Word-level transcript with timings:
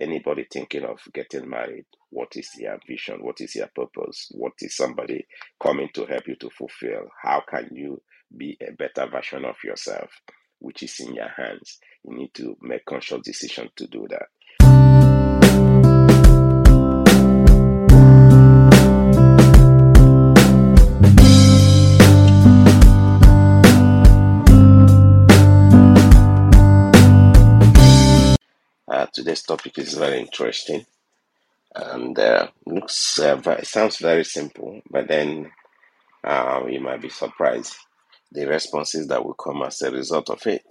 Anybody 0.00 0.46
thinking 0.50 0.84
of 0.84 1.00
getting 1.12 1.48
married, 1.48 1.86
what 2.10 2.36
is 2.36 2.50
your 2.58 2.78
vision? 2.86 3.22
What 3.22 3.40
is 3.40 3.54
your 3.56 3.68
purpose? 3.74 4.28
What 4.32 4.54
is 4.60 4.76
somebody 4.76 5.26
coming 5.62 5.88
to 5.94 6.06
help 6.06 6.28
you 6.28 6.36
to 6.36 6.50
fulfill? 6.50 7.08
How 7.22 7.42
can 7.48 7.70
you 7.72 8.02
be 8.36 8.58
a 8.66 8.72
better 8.72 9.08
version 9.10 9.44
of 9.44 9.56
yourself, 9.64 10.10
which 10.60 10.82
is 10.84 11.00
in 11.00 11.14
your 11.14 11.28
hands? 11.28 11.78
You 12.04 12.16
need 12.16 12.34
to 12.34 12.56
make 12.62 12.86
conscious 12.86 13.22
decision 13.24 13.70
to 13.76 13.86
do 13.88 14.06
that. 14.10 14.26
Today's 29.18 29.42
topic 29.42 29.78
is 29.78 29.94
very 29.94 30.20
interesting 30.20 30.86
and 31.74 32.18
uh, 32.18 32.48
looks 32.66 33.18
uh, 33.18 33.36
ve- 33.36 33.64
sounds 33.64 33.98
very 33.98 34.24
simple, 34.24 34.80
but 34.90 35.08
then 35.08 35.50
uh, 36.24 36.62
you 36.68 36.80
might 36.80 37.02
be 37.02 37.10
surprised 37.10 37.76
the 38.32 38.46
responses 38.46 39.08
that 39.08 39.24
will 39.24 39.34
come 39.34 39.62
as 39.62 39.82
a 39.82 39.90
result 39.90 40.30
of 40.30 40.46
it. 40.46 40.64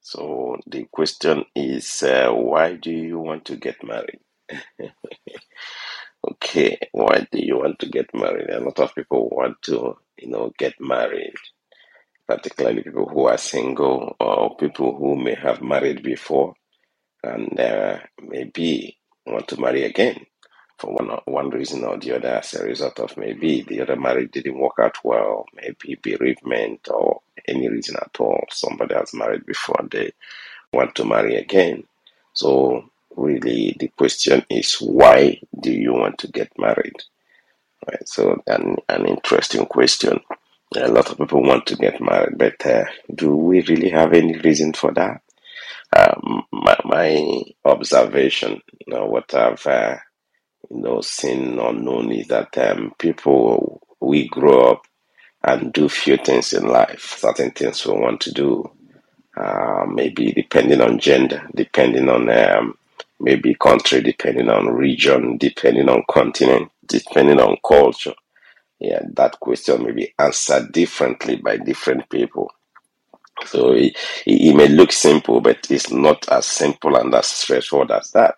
So 0.00 0.58
the 0.66 0.86
question 0.92 1.44
is, 1.56 2.02
uh, 2.02 2.30
why 2.32 2.76
do 2.76 2.90
you 2.92 3.18
want 3.18 3.46
to 3.46 3.56
get 3.56 3.76
married? 3.84 4.20
Okay, 6.28 6.78
why 6.92 7.26
do 7.32 7.40
you 7.40 7.58
want 7.58 7.78
to 7.80 7.88
get 7.88 8.06
married? 8.14 8.50
A 8.50 8.60
lot 8.60 8.78
of 8.80 8.94
people 8.94 9.28
want 9.30 9.62
to, 9.64 9.96
you 10.18 10.28
know, 10.28 10.52
get 10.58 10.74
married, 10.80 11.34
particularly 12.28 12.82
people 12.82 13.08
who 13.08 13.26
are 13.26 13.38
single 13.38 14.16
or 14.20 14.56
people 14.56 14.96
who 14.96 15.16
may 15.16 15.34
have 15.36 15.62
married 15.62 16.02
before 16.02 16.54
and 17.22 17.58
uh, 17.58 17.98
maybe 18.22 18.96
want 19.26 19.48
to 19.48 19.60
marry 19.60 19.84
again 19.84 20.26
for 20.78 20.92
one 20.94 21.08
one 21.26 21.50
reason 21.50 21.84
or 21.84 21.98
the 21.98 22.14
other 22.16 22.28
as 22.28 22.54
a 22.54 22.64
result 22.64 23.00
of 23.00 23.16
maybe 23.16 23.62
the 23.62 23.80
other 23.80 23.96
marriage 23.96 24.30
didn't 24.30 24.58
work 24.58 24.78
out 24.80 24.96
well, 25.04 25.46
maybe 25.54 25.96
bereavement 26.02 26.88
or 26.88 27.20
any 27.46 27.68
reason 27.68 27.96
at 27.96 28.16
all. 28.20 28.44
Somebody 28.50 28.94
has 28.94 29.12
married 29.12 29.44
before 29.44 29.86
they 29.90 30.12
want 30.72 30.94
to 30.94 31.04
marry 31.04 31.36
again. 31.36 31.84
So 32.32 32.90
really 33.16 33.76
the 33.78 33.88
question 33.88 34.44
is 34.48 34.76
why 34.76 35.40
do 35.60 35.72
you 35.72 35.92
want 35.92 36.18
to 36.18 36.28
get 36.28 36.52
married? 36.58 36.96
Right. 37.88 38.08
So 38.08 38.42
an 38.46 38.76
an 38.88 39.06
interesting 39.06 39.66
question. 39.66 40.20
A 40.76 40.88
lot 40.88 41.10
of 41.10 41.18
people 41.18 41.42
want 41.42 41.66
to 41.66 41.76
get 41.76 42.00
married, 42.00 42.36
but 42.38 42.64
uh, 42.66 42.84
do 43.14 43.34
we 43.34 43.62
really 43.62 43.88
have 43.88 44.12
any 44.12 44.36
reason 44.38 44.74
for 44.74 44.92
that? 44.92 45.22
Um, 45.96 46.44
my, 46.52 46.76
my 46.84 47.42
observation, 47.64 48.60
you 48.86 48.94
know, 48.94 49.06
what 49.06 49.34
I've 49.34 49.66
uh, 49.66 49.96
you 50.70 50.80
know 50.80 51.00
seen 51.02 51.58
or 51.58 51.72
known 51.72 52.12
is 52.12 52.28
that 52.28 52.56
um, 52.58 52.94
people 52.98 53.82
we 54.00 54.28
grow 54.28 54.72
up 54.72 54.82
and 55.44 55.72
do 55.72 55.88
few 55.88 56.16
things 56.18 56.52
in 56.52 56.66
life. 56.68 57.16
Certain 57.18 57.50
things 57.52 57.86
we 57.86 57.94
want 57.94 58.20
to 58.22 58.32
do, 58.32 58.70
uh, 59.36 59.86
maybe 59.88 60.32
depending 60.32 60.80
on 60.80 60.98
gender, 60.98 61.48
depending 61.54 62.08
on 62.08 62.28
um, 62.30 62.74
maybe 63.20 63.54
country, 63.54 64.02
depending 64.02 64.50
on 64.50 64.68
region, 64.68 65.38
depending 65.38 65.88
on 65.88 66.04
continent, 66.10 66.70
depending 66.86 67.40
on 67.40 67.56
culture. 67.66 68.14
Yeah, 68.80 69.02
that 69.14 69.40
question 69.40 69.84
may 69.84 69.92
be 69.92 70.14
answered 70.18 70.72
differently 70.72 71.36
by 71.36 71.58
different 71.58 72.08
people. 72.10 72.52
So 73.46 73.72
it, 73.72 73.96
it 74.26 74.56
may 74.56 74.68
look 74.68 74.92
simple, 74.92 75.40
but 75.40 75.66
it's 75.70 75.90
not 75.90 76.28
as 76.30 76.46
simple 76.46 76.96
and 76.96 77.14
as 77.14 77.26
straightforward 77.26 77.92
as 77.92 78.10
that. 78.12 78.36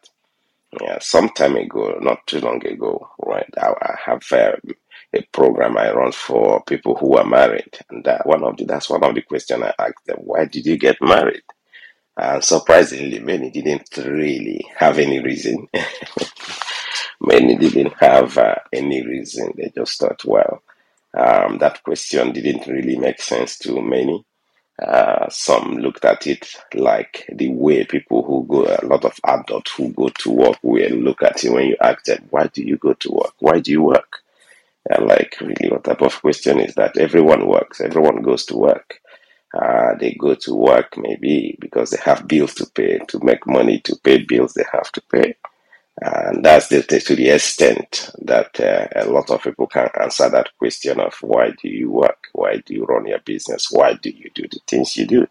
Yeah, 0.81 0.99
some 1.01 1.31
time 1.31 1.57
ago, 1.57 1.99
not 2.01 2.27
too 2.27 2.41
long 2.41 2.65
ago, 2.67 3.09
right? 3.25 3.49
I, 3.59 3.69
I 3.83 3.97
have 4.07 4.25
uh, 4.33 4.53
a 5.15 5.23
program 5.33 5.79
I 5.79 5.93
run 5.93 6.13
for 6.13 6.63
people 6.65 6.97
who 6.97 7.17
are 7.17 7.27
married, 7.27 7.79
and 7.91 8.05
that 8.05 8.27
one 8.27 8.45
of 8.45 8.57
the 8.57 8.67
that's 8.67 8.91
one 8.91 9.05
of 9.05 9.15
the 9.15 9.23
questions 9.23 9.63
I 9.65 9.75
asked 9.79 10.07
them: 10.07 10.19
Why 10.21 10.47
did 10.47 10.67
you 10.67 10.79
get 10.79 10.97
married? 11.03 11.43
And 12.17 12.45
surprisingly, 12.45 13.19
many 13.21 13.51
didn't 13.51 13.97
really 13.99 14.65
have 14.77 14.99
any 14.99 15.21
reason. 15.21 15.69
many 17.21 17.57
didn't 17.57 17.95
have 18.01 18.39
uh, 18.39 18.57
any 18.73 19.07
reason. 19.07 19.53
They 19.57 19.73
just 19.75 20.01
thought, 20.01 20.25
well, 20.25 20.63
um, 21.17 21.59
that 21.59 21.83
question 21.85 22.33
didn't 22.33 22.67
really 22.69 22.97
make 22.97 23.21
sense 23.23 23.59
to 23.61 23.81
many. 23.83 24.25
Uh, 24.81 25.29
some 25.29 25.77
looked 25.77 26.05
at 26.07 26.27
it 26.27 26.55
like 26.75 27.29
the 27.35 27.51
way 27.51 27.85
people 27.85 28.23
who 28.23 28.47
go, 28.49 28.65
a 28.65 28.87
lot 28.87 29.05
of 29.05 29.19
adults 29.25 29.73
who 29.73 29.91
go 29.93 30.09
to 30.09 30.31
work 30.31 30.57
will 30.63 30.91
look 30.93 31.23
at 31.23 31.45
it 31.45 31.53
when 31.53 31.67
you 31.67 31.77
ask 31.83 32.05
them, 32.05 32.27
why 32.31 32.47
do 32.47 32.63
you 32.63 32.77
go 32.79 32.95
to 32.95 33.11
work? 33.13 33.35
Why 33.41 33.61
do 33.61 33.71
you 33.71 33.83
work? 33.83 34.23
Like, 34.99 35.37
really, 35.41 35.71
what 35.71 35.85
type 35.85 36.01
of 36.03 36.21
question 36.21 36.59
is 36.61 36.75
that? 36.77 36.97
Everyone 36.97 37.47
works, 37.47 37.81
everyone 37.81 38.23
goes 38.23 38.47
to 38.47 38.57
work. 38.57 39.01
Uh, 39.53 39.95
they 39.99 40.13
go 40.13 40.35
to 40.35 40.55
work 40.55 40.97
maybe 40.97 41.57
because 41.61 41.91
they 41.91 41.99
have 42.03 42.27
bills 42.27 42.55
to 42.55 42.67
pay, 42.67 42.99
to 43.09 43.23
make 43.23 43.47
money 43.47 43.81
to 43.81 43.97
pay 43.97 44.23
bills 44.23 44.55
they 44.55 44.65
have 44.73 44.91
to 44.93 45.03
pay. 45.13 45.35
And 46.01 46.45
that's 46.45 46.69
the, 46.69 46.83
to 46.83 47.17
the 47.17 47.29
extent 47.31 48.11
that 48.23 48.59
uh, 48.61 48.89
a 48.97 49.05
lot 49.07 49.31
of 49.31 49.43
people 49.43 49.67
can 49.67 49.89
answer 50.01 50.29
that 50.31 50.51
question 50.59 50.99
of 50.99 51.15
why 51.23 51.51
do 51.63 51.69
you 51.69 51.91
work? 51.91 52.29
Why 52.33 52.57
do 52.59 52.75
you 52.75 52.85
run 52.87 53.07
your 53.07 53.19
business? 53.21 53.71
Why 53.71 53.95
do 53.95 54.11
you 54.11 54.31
do 54.35 54.45
the 54.51 54.61
things 54.67 54.97
you 54.97 55.07
do? 55.07 55.27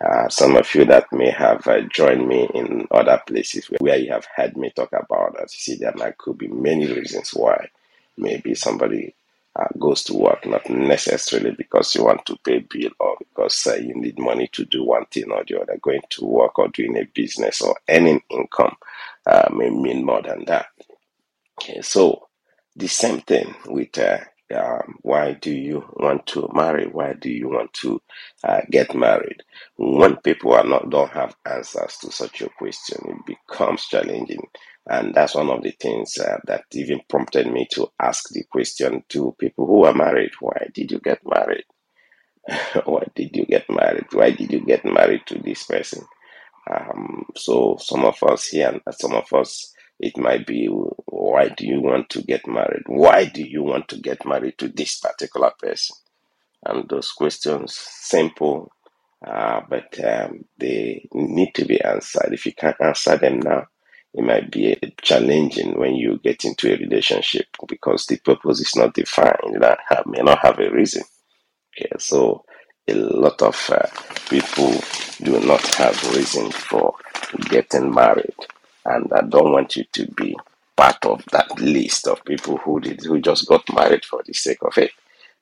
Uh, 0.00 0.28
some 0.28 0.56
of 0.56 0.74
you 0.74 0.84
that 0.86 1.12
may 1.12 1.30
have 1.30 1.66
uh, 1.68 1.82
joined 1.82 2.26
me 2.26 2.48
in 2.54 2.88
other 2.90 3.20
places 3.26 3.66
where 3.78 3.98
you 3.98 4.10
have 4.10 4.26
heard 4.34 4.56
me 4.56 4.70
talk 4.70 4.88
about 4.92 5.34
that, 5.34 5.42
you 5.52 5.58
see, 5.58 5.76
there 5.76 5.92
might 5.96 6.18
could 6.18 6.38
be 6.38 6.48
many 6.48 6.86
reasons 6.92 7.30
why. 7.34 7.68
Maybe 8.16 8.54
somebody 8.54 9.14
uh, 9.56 9.66
goes 9.78 10.02
to 10.04 10.14
work 10.14 10.46
not 10.46 10.68
necessarily 10.70 11.52
because 11.52 11.94
you 11.94 12.04
want 12.04 12.24
to 12.26 12.36
pay 12.38 12.60
bill 12.60 12.90
or 12.98 13.16
because 13.18 13.66
uh, 13.66 13.74
you 13.74 13.94
need 13.94 14.18
money 14.18 14.48
to 14.52 14.64
do 14.64 14.84
one 14.84 15.04
thing 15.06 15.30
or 15.30 15.44
the 15.46 15.60
other. 15.60 15.78
Going 15.82 16.02
to 16.10 16.24
work 16.24 16.58
or 16.58 16.68
doing 16.68 16.96
a 16.96 17.04
business 17.04 17.60
or 17.60 17.76
earning 17.88 18.22
income 18.30 18.76
uh, 19.26 19.48
may 19.52 19.70
mean 19.70 20.04
more 20.06 20.22
than 20.22 20.44
that. 20.46 20.66
Okay, 21.60 21.80
so 21.82 22.28
the 22.76 22.88
same 22.88 23.20
thing 23.22 23.54
with 23.66 23.98
uh, 23.98 24.18
um, 24.54 24.96
why 25.02 25.34
do 25.34 25.52
you 25.52 25.84
want 25.96 26.26
to 26.28 26.48
marry? 26.54 26.86
Why 26.86 27.14
do 27.14 27.30
you 27.30 27.48
want 27.50 27.72
to 27.82 28.00
uh, 28.44 28.60
get 28.70 28.94
married? 28.94 29.42
When 29.76 30.16
people 30.18 30.54
are 30.54 30.64
not 30.64 30.90
don't 30.90 31.10
have 31.12 31.36
answers 31.46 31.98
to 32.02 32.12
such 32.12 32.42
a 32.42 32.50
question, 32.50 32.98
it 33.08 33.26
becomes 33.48 33.86
challenging, 33.86 34.46
and 34.88 35.14
that's 35.14 35.34
one 35.34 35.50
of 35.50 35.62
the 35.62 35.72
things 35.72 36.18
uh, 36.18 36.38
that 36.46 36.64
even 36.72 37.00
prompted 37.08 37.48
me 37.52 37.66
to 37.72 37.88
ask 38.00 38.28
the 38.30 38.44
question 38.52 39.04
to 39.10 39.34
people 39.40 39.66
who 39.66 39.84
are 39.84 39.94
married: 39.94 40.32
Why 40.40 40.68
did 40.74 40.92
you 40.92 41.00
get 41.00 41.20
married? 41.26 41.64
Why 42.86 43.04
did 43.14 43.36
you 43.36 43.46
get 43.46 43.70
married? 43.70 44.06
Why 44.12 44.32
did 44.32 44.52
you 44.52 44.60
get 44.60 44.84
married 44.84 45.22
to 45.26 45.38
this 45.38 45.64
person? 45.64 46.04
Um, 46.70 47.26
so 47.36 47.78
some 47.80 48.04
of 48.04 48.22
us 48.22 48.46
here, 48.48 48.80
some 48.92 49.14
of 49.14 49.32
us, 49.32 49.74
it 49.98 50.16
might 50.18 50.46
be, 50.46 50.66
why 50.66 51.48
do 51.48 51.66
you 51.66 51.80
want 51.80 52.10
to 52.10 52.22
get 52.22 52.46
married? 52.46 52.84
Why 52.86 53.26
do 53.26 53.42
you 53.42 53.62
want 53.62 53.88
to 53.88 53.98
get 53.98 54.26
married 54.26 54.58
to 54.58 54.68
this 54.68 55.00
particular 55.00 55.52
person? 55.58 55.96
And 56.64 56.88
those 56.88 57.12
questions, 57.12 57.74
simple, 57.76 58.72
uh, 59.26 59.62
but 59.68 59.98
um, 60.04 60.44
they 60.58 61.08
need 61.12 61.54
to 61.54 61.64
be 61.64 61.82
answered. 61.82 62.32
If 62.32 62.46
you 62.46 62.54
can't 62.54 62.80
answer 62.80 63.16
them 63.16 63.40
now, 63.40 63.66
it 64.14 64.24
might 64.24 64.50
be 64.50 64.76
challenging 65.02 65.78
when 65.78 65.94
you 65.94 66.20
get 66.22 66.44
into 66.44 66.72
a 66.72 66.76
relationship 66.78 67.46
because 67.68 68.06
the 68.06 68.18
purpose 68.18 68.60
is 68.60 68.76
not 68.76 68.94
defined. 68.94 69.64
Have, 69.88 70.06
may 70.06 70.20
not 70.20 70.40
have 70.40 70.58
a 70.58 70.70
reason. 70.70 71.02
Okay, 71.76 71.90
so 71.98 72.44
a 72.88 72.94
lot 72.94 73.40
of 73.42 73.70
uh, 73.70 73.86
people 74.28 74.72
do 75.22 75.40
not 75.40 75.64
have 75.76 76.14
reason 76.14 76.50
for 76.50 76.94
getting 77.48 77.92
married, 77.92 78.34
and 78.84 79.10
I 79.12 79.22
don't 79.22 79.52
want 79.52 79.76
you 79.76 79.84
to 79.92 80.06
be 80.12 80.36
part 80.76 81.04
of 81.04 81.24
that 81.32 81.60
list 81.60 82.06
of 82.06 82.24
people 82.24 82.56
who 82.58 82.80
did 82.80 83.00
who 83.04 83.20
just 83.20 83.46
got 83.46 83.62
married 83.74 84.04
for 84.04 84.22
the 84.24 84.32
sake 84.32 84.62
of 84.62 84.76
it. 84.78 84.90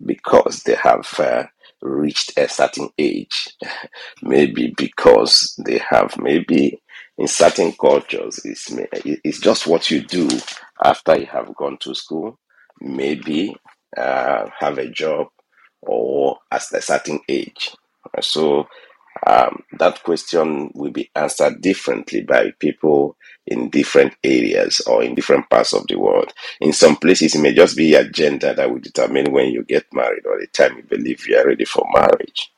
Because 0.04 0.62
they 0.62 0.74
have 0.76 1.12
uh, 1.18 1.44
reached 1.82 2.38
a 2.38 2.48
certain 2.48 2.88
age, 2.98 3.48
maybe 4.22 4.72
because 4.76 5.60
they 5.64 5.78
have 5.78 6.16
maybe 6.18 6.80
in 7.16 7.26
certain 7.26 7.72
cultures 7.72 8.40
it's 8.44 8.72
it's 9.04 9.40
just 9.40 9.66
what 9.66 9.90
you 9.90 10.02
do 10.02 10.28
after 10.84 11.18
you 11.18 11.26
have 11.26 11.54
gone 11.56 11.76
to 11.78 11.94
school, 11.94 12.38
maybe 12.80 13.56
uh, 13.96 14.48
have 14.58 14.78
a 14.78 14.88
job 14.88 15.28
or 15.82 16.38
at 16.50 16.62
a 16.72 16.82
certain 16.82 17.20
age. 17.28 17.70
So 18.20 18.66
um, 19.26 19.64
that 19.78 20.02
question 20.04 20.70
will 20.74 20.90
be 20.92 21.10
answered 21.16 21.60
differently 21.60 22.22
by 22.22 22.52
people 22.58 23.16
in 23.46 23.70
different 23.70 24.14
areas 24.24 24.80
or 24.86 25.02
in 25.04 25.14
different 25.14 25.50
parts 25.50 25.74
of 25.74 25.86
the 25.88 25.96
world. 25.96 26.32
In 26.60 26.72
some 26.72 26.96
places, 26.96 27.34
it 27.34 27.42
may 27.42 27.54
just 27.54 27.76
be 27.76 27.86
your 27.86 28.04
gender 28.04 28.54
that 28.54 28.70
will 28.70 28.80
determine 28.80 29.32
when 29.32 29.48
you 29.48 29.64
get 29.64 29.86
married 29.92 30.26
or 30.26 30.38
the 30.40 30.46
time 30.48 30.76
you 30.76 30.82
believe 30.84 31.26
you 31.28 31.38
are 31.38 31.46
ready 31.46 31.64
for 31.64 31.86
marriage. 31.94 32.52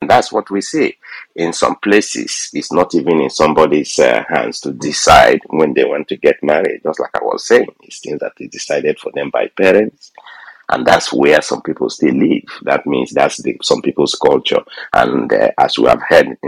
And 0.00 0.10
That's 0.10 0.32
what 0.32 0.50
we 0.50 0.60
see. 0.60 0.96
In 1.36 1.52
some 1.52 1.76
places, 1.76 2.50
it's 2.54 2.72
not 2.72 2.94
even 2.94 3.20
in 3.20 3.30
somebody's 3.30 3.98
uh, 3.98 4.24
hands 4.28 4.60
to 4.60 4.72
decide 4.72 5.40
when 5.48 5.74
they 5.74 5.84
want 5.84 6.08
to 6.08 6.16
get 6.16 6.36
married. 6.42 6.82
Just 6.84 7.00
like 7.00 7.10
I 7.14 7.24
was 7.24 7.46
saying, 7.46 7.68
it's 7.82 8.00
things 8.00 8.20
that 8.20 8.32
is 8.38 8.50
decided 8.50 8.98
for 8.98 9.12
them 9.14 9.30
by 9.30 9.48
parents. 9.48 10.12
And 10.72 10.86
that's 10.86 11.12
where 11.12 11.42
some 11.42 11.62
people 11.62 11.90
still 11.90 12.14
live. 12.14 12.44
That 12.62 12.86
means 12.86 13.12
that's 13.12 13.42
the, 13.42 13.56
some 13.62 13.82
people's 13.82 14.14
culture. 14.16 14.62
And 14.94 15.32
uh, 15.32 15.50
as 15.58 15.78
we 15.78 15.86
have 15.88 16.02
heard 16.08 16.38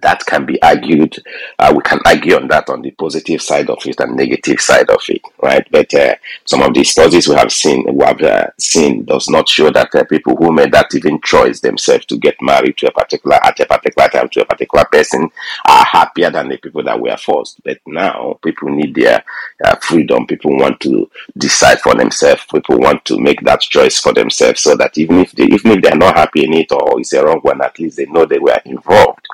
that 0.00 0.24
can 0.26 0.46
be 0.46 0.60
argued. 0.62 1.16
Uh, 1.58 1.72
we 1.74 1.82
can 1.82 2.00
argue 2.06 2.36
on 2.36 2.48
that 2.48 2.68
on 2.68 2.82
the 2.82 2.90
positive 2.92 3.42
side 3.42 3.68
of 3.70 3.78
it 3.86 4.00
and 4.00 4.16
negative 4.16 4.60
side 4.60 4.88
of 4.90 5.02
it, 5.08 5.22
right? 5.42 5.66
But 5.70 5.92
uh, 5.94 6.14
some 6.44 6.62
of 6.62 6.74
the 6.74 6.84
studies 6.84 7.28
we 7.28 7.34
have 7.34 7.52
seen, 7.52 7.84
we 7.94 8.04
have 8.04 8.20
uh, 8.22 8.46
seen, 8.58 9.04
does 9.04 9.28
not 9.28 9.48
show 9.48 9.70
that 9.70 9.94
uh, 9.94 10.04
people 10.04 10.36
who 10.36 10.52
made 10.52 10.72
that 10.72 10.94
even 10.94 11.20
choice 11.22 11.60
themselves 11.60 12.06
to 12.06 12.16
get 12.18 12.36
married 12.40 12.76
to 12.78 12.88
a 12.88 12.92
particular 12.92 13.36
at 13.44 13.60
a 13.60 13.66
particular 13.66 14.08
time 14.08 14.28
to 14.30 14.42
a 14.42 14.46
particular 14.46 14.84
person 14.86 15.28
are 15.68 15.84
happier 15.84 16.30
than 16.30 16.48
the 16.48 16.56
people 16.56 16.82
that 16.82 17.00
were 17.00 17.16
forced. 17.16 17.62
But 17.64 17.78
now 17.86 18.38
people 18.42 18.70
need 18.70 18.94
their 18.94 19.24
uh, 19.64 19.76
freedom. 19.76 20.26
People 20.26 20.56
want 20.58 20.80
to 20.80 21.10
decide 21.36 21.80
for 21.80 21.94
themselves. 21.94 22.44
People 22.52 22.78
want 22.78 23.04
to 23.06 23.18
make 23.18 23.40
that 23.42 23.60
choice 23.60 23.98
for 23.98 24.12
themselves, 24.12 24.60
so 24.60 24.76
that 24.76 24.96
even 24.98 25.18
if 25.20 25.32
they 25.32 25.44
even 25.44 25.72
if 25.72 25.82
they 25.82 25.90
are 25.90 25.96
not 25.96 26.16
happy 26.16 26.44
in 26.44 26.52
it 26.54 26.72
or 26.72 27.00
it's 27.00 27.12
a 27.12 27.24
wrong 27.24 27.40
one, 27.40 27.60
at 27.62 27.78
least 27.78 27.96
they 27.96 28.06
know 28.06 28.24
they 28.24 28.38
were 28.38 28.60
involved. 28.64 29.26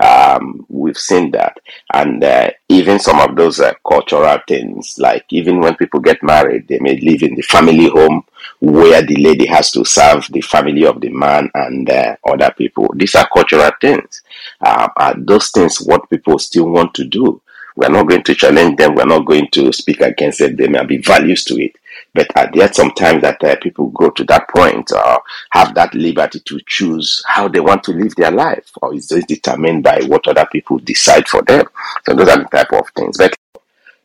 Um, 0.00 0.66
we've 0.68 0.98
seen 0.98 1.30
that, 1.32 1.56
and 1.92 2.22
uh, 2.22 2.50
even 2.68 2.98
some 2.98 3.20
of 3.20 3.36
those 3.36 3.60
uh, 3.60 3.72
cultural 3.86 4.38
things, 4.48 4.96
like 4.98 5.24
even 5.30 5.60
when 5.60 5.76
people 5.76 6.00
get 6.00 6.22
married, 6.22 6.68
they 6.68 6.78
may 6.80 6.98
live 7.00 7.22
in 7.22 7.34
the 7.34 7.42
family 7.42 7.88
home 7.88 8.24
where 8.60 9.02
the 9.02 9.16
lady 9.16 9.46
has 9.46 9.70
to 9.72 9.84
serve 9.84 10.26
the 10.30 10.40
family 10.40 10.84
of 10.84 11.00
the 11.00 11.08
man 11.08 11.50
and 11.54 11.88
uh, 11.90 12.16
other 12.26 12.52
people. 12.56 12.92
These 12.94 13.14
are 13.14 13.28
cultural 13.32 13.70
things. 13.80 14.22
Um, 14.60 14.90
are 14.96 15.14
those 15.16 15.50
things 15.50 15.78
what 15.78 16.08
people 16.10 16.38
still 16.38 16.68
want 16.68 16.94
to 16.94 17.04
do? 17.04 17.40
We're 17.74 17.88
not 17.88 18.08
going 18.08 18.22
to 18.24 18.34
challenge 18.34 18.76
them. 18.76 18.94
We're 18.94 19.06
not 19.06 19.24
going 19.24 19.48
to 19.52 19.72
speak 19.72 20.00
against 20.00 20.40
it. 20.40 20.56
There 20.56 20.68
may 20.70 20.84
be 20.84 20.98
values 20.98 21.44
to 21.44 21.54
it. 21.62 21.76
But 22.14 22.28
there 22.52 22.72
sometimes 22.72 23.22
that 23.22 23.42
uh, 23.42 23.56
people 23.62 23.88
go 23.88 24.10
to 24.10 24.24
that 24.24 24.48
point 24.50 24.92
or 24.92 25.22
have 25.52 25.74
that 25.74 25.94
liberty 25.94 26.40
to 26.40 26.60
choose 26.66 27.22
how 27.26 27.48
they 27.48 27.60
want 27.60 27.84
to 27.84 27.92
live 27.92 28.14
their 28.16 28.30
life? 28.30 28.70
Or 28.82 28.94
is 28.94 29.08
this 29.08 29.24
determined 29.24 29.82
by 29.82 30.02
what 30.06 30.28
other 30.28 30.46
people 30.52 30.78
decide 30.78 31.26
for 31.26 31.40
them? 31.42 31.64
So 32.04 32.14
those 32.14 32.28
are 32.28 32.38
the 32.38 32.48
type 32.52 32.72
of 32.72 32.86
things. 32.94 33.16
But 33.16 33.34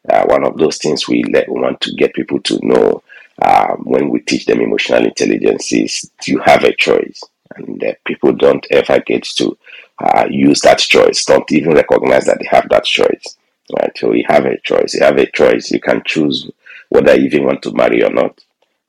uh, 0.09 0.25
one 0.25 0.45
of 0.45 0.57
those 0.57 0.77
things 0.77 1.07
we, 1.07 1.23
let, 1.33 1.49
want 1.49 1.81
to 1.81 1.93
get 1.95 2.13
people 2.13 2.39
to 2.41 2.59
know 2.63 3.03
um, 3.45 3.83
when 3.83 4.09
we 4.09 4.21
teach 4.21 4.45
them 4.45 4.61
emotional 4.61 5.05
intelligence 5.05 5.73
is 5.73 6.09
you 6.25 6.39
have 6.39 6.63
a 6.63 6.75
choice. 6.75 7.21
And 7.55 7.83
uh, 7.83 7.93
people 8.05 8.31
don't 8.31 8.65
ever 8.71 8.99
get 9.01 9.23
to 9.35 9.57
uh, 9.99 10.27
use 10.29 10.61
that 10.61 10.79
choice, 10.79 11.25
don't 11.25 11.51
even 11.51 11.73
recognize 11.73 12.25
that 12.25 12.39
they 12.39 12.47
have 12.49 12.69
that 12.69 12.85
choice. 12.85 13.37
Right? 13.73 13.91
So 13.97 14.13
you 14.13 14.23
have 14.27 14.45
a 14.45 14.59
choice. 14.61 14.93
You 14.93 15.03
have 15.03 15.17
a 15.17 15.29
choice. 15.31 15.71
You 15.71 15.79
can 15.79 16.01
choose 16.05 16.49
whether 16.89 17.15
you 17.15 17.25
even 17.25 17.45
want 17.45 17.61
to 17.63 17.73
marry 17.73 18.03
or 18.03 18.09
not. 18.09 18.39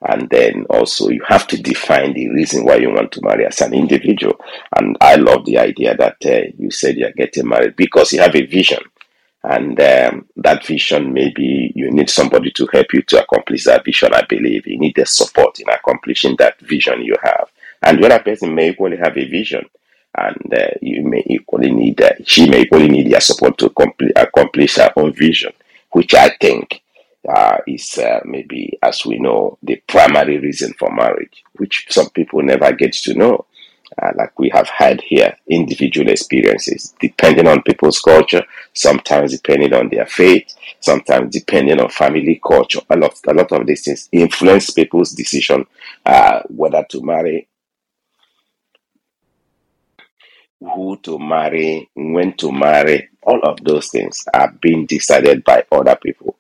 And 0.01 0.31
then 0.31 0.65
also 0.71 1.09
you 1.09 1.23
have 1.27 1.49
to 1.49 1.61
define 1.61 2.15
the 2.15 2.29
reason 2.29 2.65
why 2.65 2.77
you 2.77 2.91
want 2.91 3.11
to 3.13 3.21
marry 3.23 3.45
as 3.47 3.61
an 3.61 3.75
individual. 3.75 4.39
And 4.77 4.97
I 5.01 5.17
love 5.17 5.45
the 5.45 5.59
idea 5.59 5.97
that 5.97 6.17
uh, 6.25 6.53
you 6.57 6.71
said 6.71 6.97
you're 6.97 7.11
getting 7.11 7.49
married 7.49 7.75
because 7.75 8.13
you 8.13 8.21
have 8.21 8.37
a 8.37 8.47
vision. 8.47 8.79
And 9.43 9.81
um, 9.81 10.27
that 10.37 10.65
vision, 10.65 11.13
maybe 11.13 11.73
you 11.75 11.91
need 11.91 12.11
somebody 12.11 12.51
to 12.53 12.69
help 12.73 12.93
you 12.93 13.03
to 13.03 13.23
accomplish 13.23 13.65
that 13.65 13.85
vision. 13.85 14.13
I 14.15 14.23
believe 14.23 14.67
you 14.67 14.79
need 14.79 14.95
the 14.95 15.07
support 15.07 15.59
in 15.59 15.69
accomplishing 15.69 16.37
that 16.39 16.61
vision 16.61 17.03
you 17.03 17.17
have. 17.23 17.49
And 17.83 17.99
the 17.99 18.07
other 18.07 18.23
person 18.23 18.55
may 18.55 18.71
equally 18.71 18.97
have 18.99 19.17
a 19.17 19.29
vision 19.29 19.69
and 20.17 20.55
uh, 20.55 20.69
you 20.81 21.03
may 21.05 21.23
equally 21.27 21.71
need 21.71 22.01
uh, 22.01 22.11
she 22.25 22.49
may 22.49 22.63
equally 22.63 22.89
need 22.89 23.09
your 23.09 23.21
support 23.21 23.59
to 23.59 23.71
complete, 23.71 24.13
accomplish 24.17 24.77
her 24.77 24.93
own 24.97 25.13
vision, 25.13 25.53
which 25.91 26.15
I 26.15 26.31
think 26.41 26.83
uh, 27.29 27.59
is 27.67 27.99
uh, 27.99 28.21
maybe, 28.25 28.79
as 28.83 29.05
we 29.05 29.19
know, 29.19 29.59
the 29.63 29.77
primary 29.87 30.39
reason 30.39 30.73
for 30.79 30.91
marriage, 30.91 31.43
which 31.57 31.87
some 31.91 32.09
people 32.11 32.43
never 32.43 32.73
get 32.73 32.93
to 32.93 33.15
know. 33.15 33.45
Uh, 34.01 34.13
like 34.17 34.39
we 34.39 34.51
have 34.51 34.69
had 34.69 35.01
here, 35.01 35.35
individual 35.49 36.09
experiences, 36.09 36.95
depending 37.01 37.49
on 37.49 37.63
people's 37.63 38.01
culture, 38.01 38.43
sometimes 38.75 39.33
depending 39.33 39.73
on 39.73 39.89
their 39.89 40.05
faith, 40.07 40.55
sometimes 40.81 41.33
depending 41.33 41.81
on 41.81 41.89
family 41.89 42.41
culture. 42.47 42.81
A 42.91 42.97
lot, 42.97 43.15
a 43.27 43.33
lot 43.33 43.51
of 43.51 43.67
these 43.67 43.85
things 43.85 44.09
influence 44.13 44.71
people's 44.71 45.13
decision 45.13 45.67
uh, 46.05 46.43
whether 46.49 46.85
to 46.91 47.03
marry 47.03 47.49
who 50.61 50.97
to 51.03 51.19
marry, 51.19 51.89
when 51.95 52.33
to 52.35 52.51
marry, 52.51 53.09
all 53.23 53.41
of 53.43 53.63
those 53.63 53.89
things 53.89 54.25
are 54.35 54.53
being 54.61 54.87
decided 54.87 55.45
by 55.45 55.65
other 55.71 55.97
people, 55.97 56.37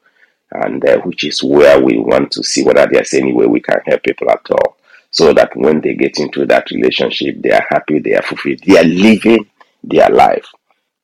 and 0.50 0.85
uh, 0.88 0.99
which 1.00 1.25
is 1.25 1.43
where 1.43 1.82
we 1.82 1.99
want 1.99 2.31
to 2.32 2.43
see 2.43 2.65
whether 2.65 2.87
there's 2.91 3.15
any 3.15 3.32
way 3.32 3.47
we 3.47 3.61
can 3.61 3.81
help 3.87 4.03
people 4.03 4.31
at 4.31 4.50
all, 4.50 4.76
so 5.11 5.32
that 5.32 5.55
when 5.56 5.81
they 5.81 5.94
get 5.94 6.19
into 6.19 6.47
that 6.47 6.70
relationship, 6.70 7.41
they 7.41 7.53
are 7.53 7.67
happy, 7.69 7.99
they 7.99 8.15
are 8.15 8.23
fulfilled, 8.23 8.61
they 8.67 8.79
are 8.79 8.85
living 8.85 9.47
their 9.85 10.11
life. 10.11 10.47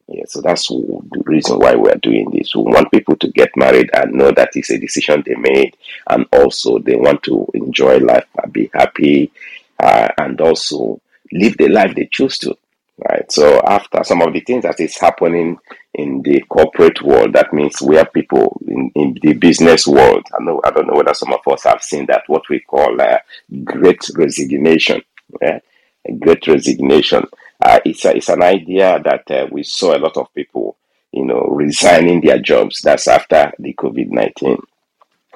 Yeah, 0.06 0.24
so 0.26 0.42
that's 0.42 0.68
the 0.68 1.22
reason 1.24 1.58
why 1.58 1.74
we're 1.74 1.94
doing 1.94 2.30
this. 2.30 2.54
We 2.54 2.62
want 2.62 2.90
people 2.90 3.16
to 3.16 3.28
get 3.28 3.56
married 3.56 3.88
and 3.94 4.12
know 4.12 4.32
that 4.32 4.50
it's 4.54 4.70
a 4.70 4.78
decision 4.78 5.22
they 5.24 5.34
made, 5.34 5.76
and 6.10 6.26
also 6.32 6.78
they 6.78 6.96
want 6.96 7.22
to 7.22 7.46
enjoy 7.54 7.98
life, 7.98 8.26
be 8.50 8.70
happy, 8.74 9.30
uh, 9.78 10.08
and 10.18 10.40
also 10.40 11.00
live 11.32 11.56
the 11.56 11.68
life 11.68 11.94
they 11.94 12.06
choose 12.12 12.36
to 12.38 12.56
right? 12.98 13.30
So 13.30 13.60
after 13.66 14.04
some 14.04 14.22
of 14.22 14.32
the 14.32 14.40
things 14.40 14.62
that 14.62 14.80
is 14.80 14.98
happening 14.98 15.58
in 15.94 16.22
the 16.22 16.40
corporate 16.48 17.02
world, 17.02 17.32
that 17.32 17.52
means 17.52 17.82
we 17.82 17.96
have 17.96 18.12
people 18.12 18.60
in, 18.66 18.90
in 18.94 19.18
the 19.22 19.32
business 19.34 19.86
world, 19.86 20.26
I 20.38 20.42
know 20.42 20.60
I 20.64 20.70
don't 20.70 20.86
know 20.86 20.94
whether 20.94 21.14
some 21.14 21.32
of 21.32 21.40
us 21.52 21.64
have 21.64 21.82
seen 21.82 22.06
that 22.06 22.24
what 22.26 22.48
we 22.48 22.60
call 22.60 23.00
uh, 23.00 23.18
great 23.64 24.02
resignation. 24.14 25.02
Yeah? 25.40 25.60
A 26.06 26.12
great 26.12 26.46
resignation. 26.46 27.24
Uh, 27.60 27.80
it's 27.84 28.04
a, 28.04 28.16
it's 28.16 28.28
an 28.28 28.42
idea 28.42 29.00
that 29.02 29.30
uh, 29.30 29.46
we 29.50 29.62
saw 29.62 29.96
a 29.96 29.98
lot 29.98 30.16
of 30.16 30.32
people, 30.34 30.76
you 31.12 31.24
know, 31.24 31.48
resigning 31.50 32.20
their 32.20 32.38
jobs. 32.38 32.80
That's 32.82 33.08
after 33.08 33.52
the 33.58 33.72
COVID 33.74 34.10
nineteen. 34.10 34.58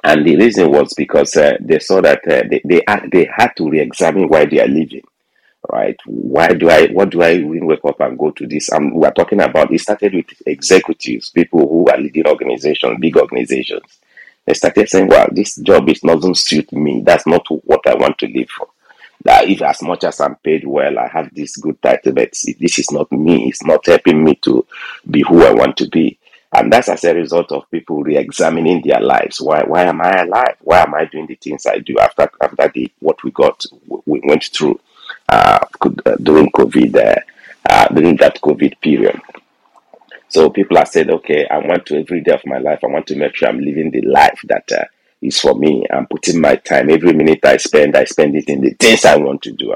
And 0.03 0.25
the 0.25 0.37
reason 0.37 0.71
was 0.71 0.93
because 0.93 1.35
uh, 1.35 1.57
they 1.59 1.79
saw 1.79 2.01
that 2.01 2.19
uh, 2.25 2.43
they, 2.49 2.61
they, 2.63 2.81
had, 2.87 3.09
they 3.11 3.27
had 3.35 3.49
to 3.57 3.69
re 3.69 3.81
examine 3.81 4.29
why 4.29 4.45
they 4.45 4.61
are 4.61 4.67
leaving 4.67 5.03
right? 5.71 5.97
Why 6.05 6.53
do 6.53 6.69
I, 6.69 6.87
what 6.87 7.09
do 7.09 7.21
I 7.21 7.33
even 7.33 7.65
wake 7.65 7.83
up 7.85 7.99
and 8.01 8.17
go 8.17 8.31
to 8.31 8.47
this? 8.47 8.69
And 8.69 8.93
we're 8.93 9.11
talking 9.11 9.41
about, 9.41 9.73
it 9.73 9.79
started 9.79 10.13
with 10.13 10.27
executives, 10.45 11.29
people 11.29 11.61
who 11.61 11.87
are 11.87 11.97
leading 11.97 12.27
organizations, 12.27 12.97
big 12.99 13.17
organizations. 13.17 13.83
They 14.45 14.53
started 14.53 14.89
saying, 14.89 15.07
well, 15.07 15.27
this 15.31 15.57
job 15.57 15.89
is 15.89 15.99
doesn't 15.99 16.37
suit 16.37 16.71
me. 16.71 17.01
That's 17.05 17.27
not 17.27 17.45
what 17.65 17.85
I 17.85 17.95
want 17.95 18.17
to 18.19 18.27
live 18.27 18.49
for. 18.49 18.67
That 19.23 19.49
if 19.49 19.61
as 19.61 19.81
much 19.81 20.05
as 20.05 20.21
I'm 20.21 20.35
paid 20.35 20.65
well, 20.65 20.97
I 20.97 21.07
have 21.07 21.33
this 21.35 21.57
good 21.57 21.81
title, 21.81 22.13
but 22.13 22.31
this 22.59 22.79
is 22.79 22.89
not 22.91 23.11
me. 23.11 23.49
It's 23.49 23.63
not 23.63 23.85
helping 23.85 24.23
me 24.23 24.35
to 24.35 24.65
be 25.09 25.21
who 25.21 25.43
I 25.43 25.51
want 25.51 25.77
to 25.77 25.87
be. 25.89 26.17
And 26.51 26.73
that's 26.73 26.89
as 26.89 27.03
a 27.03 27.13
result 27.13 27.51
of 27.51 27.69
people 27.69 28.01
re-examining 28.01 28.81
their 28.81 29.01
lives. 29.01 29.39
Why 29.39 29.61
why 29.63 29.83
am 29.83 30.01
I 30.01 30.23
alive? 30.23 30.55
Why 30.61 30.79
am 30.79 30.95
I 30.95 31.05
doing 31.05 31.27
the 31.27 31.35
things 31.35 31.65
I 31.67 31.77
do 31.79 31.99
after 31.99 32.31
after 32.41 32.71
the 32.73 32.91
what 32.99 33.23
we 33.23 33.31
got 33.31 33.63
we 34.05 34.21
went 34.23 34.45
through? 34.45 34.79
Uh, 35.31 35.59
during 36.21 36.49
COVID, 36.51 36.95
uh, 36.95 37.19
uh, 37.69 37.87
during 37.89 38.15
that 38.17 38.39
COVID 38.41 38.79
period. 38.81 39.19
So 40.27 40.49
people 40.49 40.77
have 40.77 40.87
said, 40.87 41.09
okay, 41.09 41.47
I 41.47 41.57
want 41.57 41.85
to 41.87 41.99
every 41.99 42.21
day 42.21 42.33
of 42.33 42.45
my 42.45 42.59
life, 42.59 42.79
I 42.83 42.87
want 42.87 43.07
to 43.07 43.15
make 43.15 43.35
sure 43.35 43.49
I'm 43.49 43.59
living 43.59 43.91
the 43.91 44.01
life 44.01 44.39
that 44.45 44.71
uh, 44.71 44.85
is 45.21 45.39
for 45.39 45.55
me. 45.55 45.85
I'm 45.91 46.07
putting 46.07 46.39
my 46.39 46.55
time, 46.57 46.89
every 46.89 47.13
minute 47.13 47.43
I 47.43 47.57
spend, 47.57 47.95
I 47.95 48.05
spend 48.05 48.35
it 48.35 48.47
in 48.47 48.61
the 48.61 48.73
things 48.79 49.05
I 49.05 49.17
want 49.17 49.41
to 49.43 49.51
do. 49.51 49.75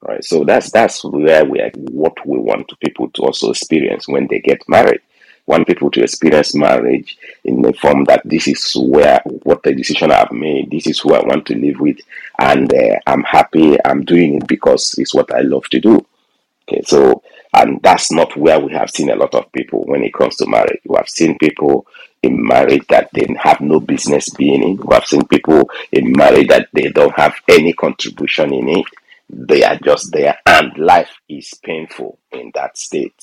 Right. 0.00 0.24
So 0.24 0.44
that's 0.44 0.70
that's 0.70 1.02
where 1.04 1.44
we 1.44 1.60
are, 1.60 1.72
what 1.90 2.14
we 2.24 2.38
want 2.38 2.72
people 2.78 3.10
to 3.10 3.22
also 3.22 3.50
experience 3.50 4.06
when 4.06 4.28
they 4.28 4.38
get 4.38 4.62
married. 4.68 5.00
Want 5.48 5.66
people 5.66 5.90
to 5.92 6.02
experience 6.02 6.54
marriage 6.54 7.16
in 7.44 7.62
the 7.62 7.72
form 7.72 8.04
that 8.04 8.20
this 8.26 8.46
is 8.46 8.74
where 8.76 9.22
what 9.24 9.62
the 9.62 9.74
decision 9.74 10.12
I've 10.12 10.30
made, 10.30 10.70
this 10.70 10.86
is 10.86 10.98
who 11.00 11.14
I 11.14 11.26
want 11.26 11.46
to 11.46 11.56
live 11.56 11.80
with, 11.80 11.98
and 12.38 12.70
uh, 12.72 12.98
I'm 13.06 13.22
happy. 13.22 13.78
I'm 13.82 14.04
doing 14.04 14.34
it 14.34 14.46
because 14.46 14.94
it's 14.98 15.14
what 15.14 15.32
I 15.32 15.40
love 15.40 15.64
to 15.70 15.80
do. 15.80 16.06
Okay, 16.68 16.82
so 16.84 17.22
and 17.54 17.80
that's 17.82 18.12
not 18.12 18.36
where 18.36 18.60
we 18.60 18.72
have 18.74 18.90
seen 18.90 19.08
a 19.08 19.16
lot 19.16 19.34
of 19.34 19.50
people 19.52 19.84
when 19.86 20.04
it 20.04 20.12
comes 20.12 20.36
to 20.36 20.46
marriage. 20.46 20.82
We 20.84 20.96
have 20.96 21.08
seen 21.08 21.38
people 21.38 21.86
in 22.22 22.46
marriage 22.46 22.86
that 22.90 23.08
they 23.14 23.26
have 23.40 23.62
no 23.62 23.80
business 23.80 24.28
being 24.28 24.62
in. 24.62 24.76
We 24.76 24.94
have 24.94 25.06
seen 25.06 25.26
people 25.26 25.70
in 25.90 26.12
marriage 26.12 26.48
that 26.48 26.68
they 26.74 26.90
don't 26.90 27.16
have 27.16 27.34
any 27.48 27.72
contribution 27.72 28.52
in 28.52 28.68
it. 28.68 28.84
They 29.30 29.64
are 29.64 29.78
just 29.78 30.12
there, 30.12 30.36
and 30.44 30.76
life 30.76 31.10
is 31.26 31.54
painful 31.62 32.18
in 32.32 32.50
that 32.54 32.76
state. 32.76 33.14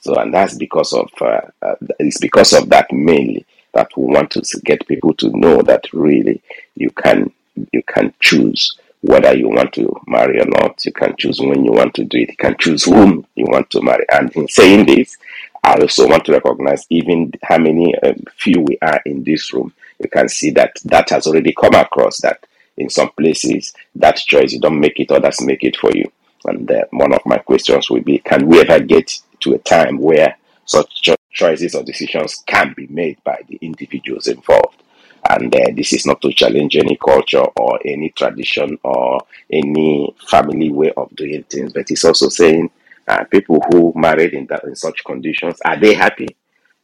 So, 0.00 0.14
and 0.16 0.32
that's 0.32 0.54
because 0.54 0.92
of 0.92 1.10
uh, 1.20 1.40
uh, 1.62 1.74
it's 1.98 2.18
because 2.20 2.52
of 2.52 2.68
that 2.70 2.92
mainly 2.92 3.44
that 3.74 3.90
we 3.96 4.04
want 4.04 4.30
to 4.32 4.42
get 4.64 4.86
people 4.88 5.14
to 5.14 5.30
know 5.36 5.62
that 5.62 5.92
really 5.92 6.42
you 6.76 6.90
can 6.90 7.32
you 7.72 7.82
can 7.82 8.14
choose 8.20 8.78
whether 9.00 9.34
you 9.36 9.48
want 9.48 9.72
to 9.74 9.94
marry 10.06 10.40
or 10.40 10.46
not. 10.46 10.84
You 10.84 10.92
can 10.92 11.14
choose 11.16 11.40
when 11.40 11.64
you 11.64 11.72
want 11.72 11.94
to 11.94 12.04
do 12.04 12.18
it. 12.18 12.30
You 12.30 12.36
can 12.36 12.56
choose 12.58 12.84
whom 12.84 13.26
you 13.34 13.46
want 13.48 13.70
to 13.70 13.82
marry. 13.82 14.04
And 14.10 14.30
in 14.36 14.48
saying 14.48 14.86
this, 14.86 15.16
I 15.62 15.74
also 15.74 16.08
want 16.08 16.24
to 16.26 16.32
recognize 16.32 16.86
even 16.90 17.32
how 17.42 17.58
many 17.58 17.94
uh, 17.98 18.14
few 18.36 18.60
we 18.60 18.78
are 18.82 19.00
in 19.06 19.24
this 19.24 19.52
room. 19.52 19.72
You 20.00 20.08
can 20.08 20.28
see 20.28 20.50
that 20.52 20.76
that 20.84 21.10
has 21.10 21.26
already 21.26 21.52
come 21.52 21.74
across 21.74 22.18
that 22.20 22.44
in 22.76 22.88
some 22.90 23.10
places 23.10 23.74
that 23.96 24.16
choice 24.16 24.52
you 24.52 24.60
don't 24.60 24.80
make 24.80 25.00
it, 25.00 25.10
others 25.10 25.40
make 25.40 25.64
it 25.64 25.76
for 25.76 25.90
you. 25.92 26.10
And 26.44 26.70
uh, 26.70 26.84
one 26.90 27.12
of 27.12 27.20
my 27.26 27.38
questions 27.38 27.90
will 27.90 28.02
be: 28.02 28.18
Can 28.18 28.46
we 28.46 28.60
ever 28.60 28.78
get 28.80 29.12
to 29.40 29.54
a 29.54 29.58
time 29.58 29.98
where 29.98 30.36
such 30.64 31.02
cho- 31.02 31.16
choices 31.32 31.74
or 31.74 31.82
decisions 31.82 32.42
can 32.46 32.74
be 32.76 32.86
made 32.88 33.22
by 33.24 33.40
the 33.48 33.58
individuals 33.60 34.26
involved? 34.26 34.82
And 35.30 35.54
uh, 35.54 35.70
this 35.74 35.92
is 35.92 36.06
not 36.06 36.20
to 36.22 36.32
challenge 36.32 36.76
any 36.76 36.96
culture 36.96 37.44
or 37.56 37.80
any 37.84 38.10
tradition 38.10 38.78
or 38.82 39.20
any 39.50 40.14
family 40.28 40.70
way 40.70 40.92
of 40.96 41.14
doing 41.16 41.42
things, 41.44 41.72
but 41.72 41.90
it's 41.90 42.04
also 42.04 42.28
saying 42.28 42.70
uh, 43.06 43.24
people 43.24 43.62
who 43.70 43.92
married 43.96 44.34
in 44.34 44.46
that 44.46 44.64
in 44.64 44.76
such 44.76 45.04
conditions 45.04 45.58
are 45.64 45.78
they 45.78 45.94
happy? 45.94 46.28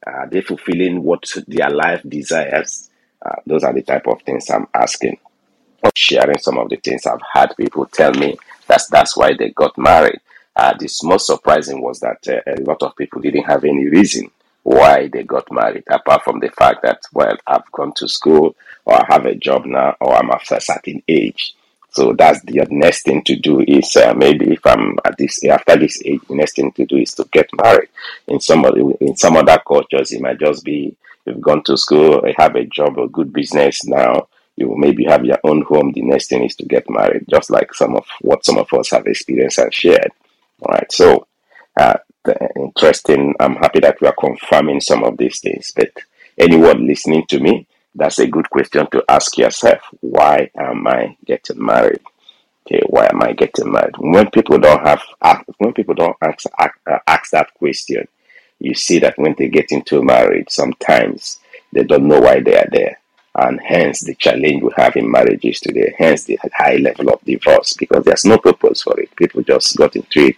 Are 0.06 0.28
they 0.28 0.42
fulfilling 0.42 1.02
what 1.02 1.24
their 1.46 1.70
life 1.70 2.02
desires? 2.06 2.90
Uh, 3.24 3.36
those 3.46 3.64
are 3.64 3.72
the 3.72 3.82
type 3.82 4.06
of 4.06 4.20
things 4.22 4.50
I'm 4.50 4.66
asking 4.74 5.18
sharing 5.94 6.38
some 6.38 6.58
of 6.58 6.68
the 6.68 6.76
things 6.76 7.06
I've 7.06 7.20
had 7.32 7.54
people 7.56 7.86
tell 7.86 8.12
me 8.12 8.36
that's 8.66 8.86
that's 8.88 9.16
why 9.16 9.34
they 9.34 9.50
got 9.50 9.76
married. 9.76 10.20
Uh, 10.56 10.74
the 10.78 10.88
most 11.02 11.26
surprising 11.26 11.80
was 11.82 12.00
that 12.00 12.26
uh, 12.28 12.40
a 12.46 12.60
lot 12.62 12.82
of 12.82 12.96
people 12.96 13.20
didn't 13.20 13.44
have 13.44 13.64
any 13.64 13.86
reason 13.86 14.30
why 14.62 15.08
they 15.08 15.22
got 15.22 15.50
married, 15.52 15.84
apart 15.90 16.22
from 16.24 16.40
the 16.40 16.48
fact 16.50 16.82
that 16.82 17.00
well, 17.12 17.36
I've 17.46 17.70
gone 17.72 17.92
to 17.94 18.08
school 18.08 18.56
or 18.84 18.94
I 18.94 19.04
have 19.08 19.26
a 19.26 19.34
job 19.34 19.66
now 19.66 19.96
or 20.00 20.14
I'm 20.14 20.30
after 20.30 20.56
a 20.56 20.60
certain 20.60 21.02
age. 21.06 21.54
So 21.90 22.12
that's 22.12 22.40
the 22.42 22.66
next 22.70 23.04
thing 23.04 23.22
to 23.24 23.36
do 23.36 23.60
is 23.60 23.94
uh, 23.96 24.14
maybe 24.14 24.52
if 24.52 24.66
I'm 24.66 24.98
at 25.04 25.16
this 25.18 25.44
after 25.44 25.76
this 25.76 26.02
age, 26.04 26.20
the 26.28 26.34
next 26.34 26.56
thing 26.56 26.72
to 26.72 26.86
do 26.86 26.96
is 26.96 27.14
to 27.14 27.24
get 27.30 27.48
married. 27.62 27.88
In 28.26 28.40
some 28.40 28.64
other, 28.64 28.80
in 29.00 29.16
some 29.16 29.36
other 29.36 29.60
cultures, 29.66 30.12
it 30.12 30.20
might 30.20 30.40
just 30.40 30.64
be 30.64 30.96
you've 31.24 31.40
gone 31.40 31.62
to 31.64 31.76
school, 31.76 32.22
you 32.26 32.34
have 32.36 32.56
a 32.56 32.64
job, 32.64 32.98
a 32.98 33.06
good 33.08 33.32
business 33.32 33.84
now 33.84 34.28
you 34.56 34.72
maybe 34.76 35.04
have 35.04 35.24
your 35.24 35.38
own 35.44 35.62
home. 35.62 35.92
The 35.92 36.02
next 36.02 36.28
thing 36.28 36.44
is 36.44 36.54
to 36.56 36.64
get 36.64 36.88
married, 36.88 37.24
just 37.28 37.50
like 37.50 37.74
some 37.74 37.96
of 37.96 38.06
what 38.20 38.44
some 38.44 38.58
of 38.58 38.72
us 38.72 38.90
have 38.90 39.06
experienced 39.06 39.58
and 39.58 39.74
shared. 39.74 40.12
All 40.62 40.72
right. 40.72 40.90
So, 40.92 41.26
uh, 41.76 41.94
interesting. 42.56 43.34
I'm 43.40 43.56
happy 43.56 43.80
that 43.80 44.00
we 44.00 44.08
are 44.08 44.14
confirming 44.18 44.80
some 44.80 45.04
of 45.04 45.16
these 45.16 45.40
things. 45.40 45.72
But 45.74 45.90
anyone 46.38 46.86
listening 46.86 47.26
to 47.28 47.40
me, 47.40 47.66
that's 47.94 48.18
a 48.18 48.26
good 48.26 48.48
question 48.50 48.86
to 48.90 49.04
ask 49.08 49.36
yourself. 49.38 49.80
Why 50.00 50.50
am 50.56 50.86
I 50.86 51.16
getting 51.24 51.64
married? 51.64 52.00
Okay, 52.66 52.82
why 52.86 53.06
am 53.06 53.22
I 53.22 53.32
getting 53.32 53.70
married? 53.70 53.94
When 53.98 54.30
people 54.30 54.58
don't 54.58 54.86
have, 54.86 55.02
when 55.58 55.74
people 55.74 55.94
don't 55.94 56.16
ask, 56.22 56.46
ask, 56.58 56.74
uh, 56.90 56.98
ask 57.06 57.30
that 57.32 57.52
question, 57.54 58.08
you 58.58 58.74
see 58.74 58.98
that 59.00 59.18
when 59.18 59.34
they 59.36 59.48
get 59.48 59.70
into 59.70 60.02
marriage, 60.02 60.48
sometimes 60.48 61.40
they 61.72 61.84
don't 61.84 62.08
know 62.08 62.20
why 62.20 62.40
they 62.40 62.56
are 62.56 62.68
there 62.70 62.98
and 63.36 63.60
hence 63.60 64.00
the 64.00 64.14
challenge 64.14 64.62
we 64.62 64.70
have 64.76 64.96
in 64.96 65.10
marriages 65.10 65.60
today, 65.60 65.94
hence 65.98 66.24
the 66.24 66.38
high 66.54 66.76
level 66.76 67.10
of 67.10 67.20
divorce 67.24 67.74
because 67.74 68.04
there's 68.04 68.24
no 68.24 68.38
purpose 68.38 68.82
for 68.82 68.98
it. 69.00 69.14
People 69.16 69.42
just 69.42 69.76
got 69.76 69.96
into 69.96 70.26
it. 70.26 70.36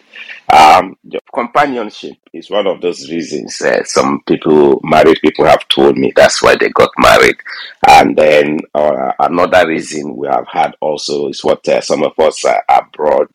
Um, 0.53 0.97
companionship 1.35 2.17
is 2.33 2.51
one 2.51 2.67
of 2.67 2.81
those 2.81 3.11
reasons. 3.11 3.61
Uh, 3.61 3.83
some 3.85 4.21
people, 4.23 4.81
married 4.85 5.19
people, 5.21 5.45
have 5.45 5.67
told 5.69 5.97
me 5.97 6.13
that's 6.15 6.43
why 6.43 6.55
they 6.55 6.69
got 6.71 6.91
married, 6.99 7.37
and 7.89 8.17
then 8.17 8.61
uh, 8.75 9.13
another 9.19 9.67
reason 9.67 10.17
we 10.17 10.29
have 10.29 10.47
had 10.49 10.75
also 10.81 11.29
is 11.29 11.43
what 11.43 11.67
uh, 11.69 11.81
some 11.81 12.05
of 12.05 12.19
us 12.19 12.45
uh, 12.45 12.59
abroad 12.69 13.29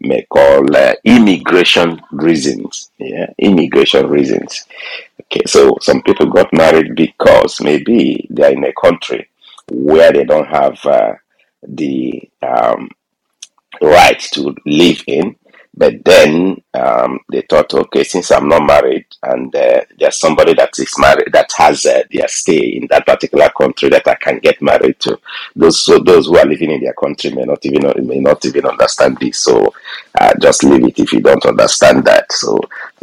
may 0.00 0.22
call 0.22 0.64
immigration 1.04 2.00
reasons. 2.10 2.90
Yeah, 2.98 3.32
immigration 3.38 4.08
reasons. 4.08 4.66
Okay, 5.22 5.42
so 5.46 5.76
some 5.80 6.02
people 6.02 6.26
got 6.26 6.52
married 6.52 6.94
because 6.96 7.60
maybe 7.60 8.26
they're 8.30 8.52
in 8.52 8.64
a 8.64 8.72
country 8.72 9.28
where 9.70 10.12
they 10.12 10.24
don't 10.24 10.48
have 10.48 10.78
the 11.62 12.28
um, 12.42 12.88
right 13.80 14.20
to 14.32 14.54
live 14.66 15.02
in, 15.06 15.36
but 15.76 16.04
then 16.04 16.62
um, 16.74 17.20
they 17.30 17.42
thought, 17.42 17.74
okay, 17.74 18.04
since 18.04 18.30
I'm 18.32 18.48
not 18.48 18.66
married 18.66 19.06
and 19.22 19.54
uh, 19.54 19.82
there's 19.98 20.18
somebody 20.18 20.54
that 20.54 20.78
is 20.78 20.94
married 20.98 21.32
that 21.32 21.52
has 21.58 21.86
uh, 21.86 22.02
their 22.12 22.28
stay 22.28 22.78
in 22.78 22.86
that 22.90 23.06
particular 23.06 23.50
country 23.50 23.88
that 23.90 24.08
I 24.08 24.14
can 24.16 24.38
get 24.38 24.62
married 24.62 25.00
to, 25.00 25.18
those 25.56 25.82
so 25.82 25.98
those 25.98 26.26
who 26.26 26.38
are 26.38 26.46
living 26.46 26.70
in 26.70 26.80
their 26.82 26.94
country 26.94 27.30
may 27.32 27.44
not 27.44 27.64
even 27.66 28.06
may 28.06 28.20
not 28.20 28.44
even 28.46 28.66
understand 28.66 29.18
this. 29.18 29.38
So 29.40 29.74
uh, 30.20 30.32
just 30.40 30.64
leave 30.64 30.84
it 30.86 30.98
if 30.98 31.12
you 31.12 31.20
don't 31.20 31.44
understand 31.46 32.04
that. 32.06 32.32
So 32.32 32.60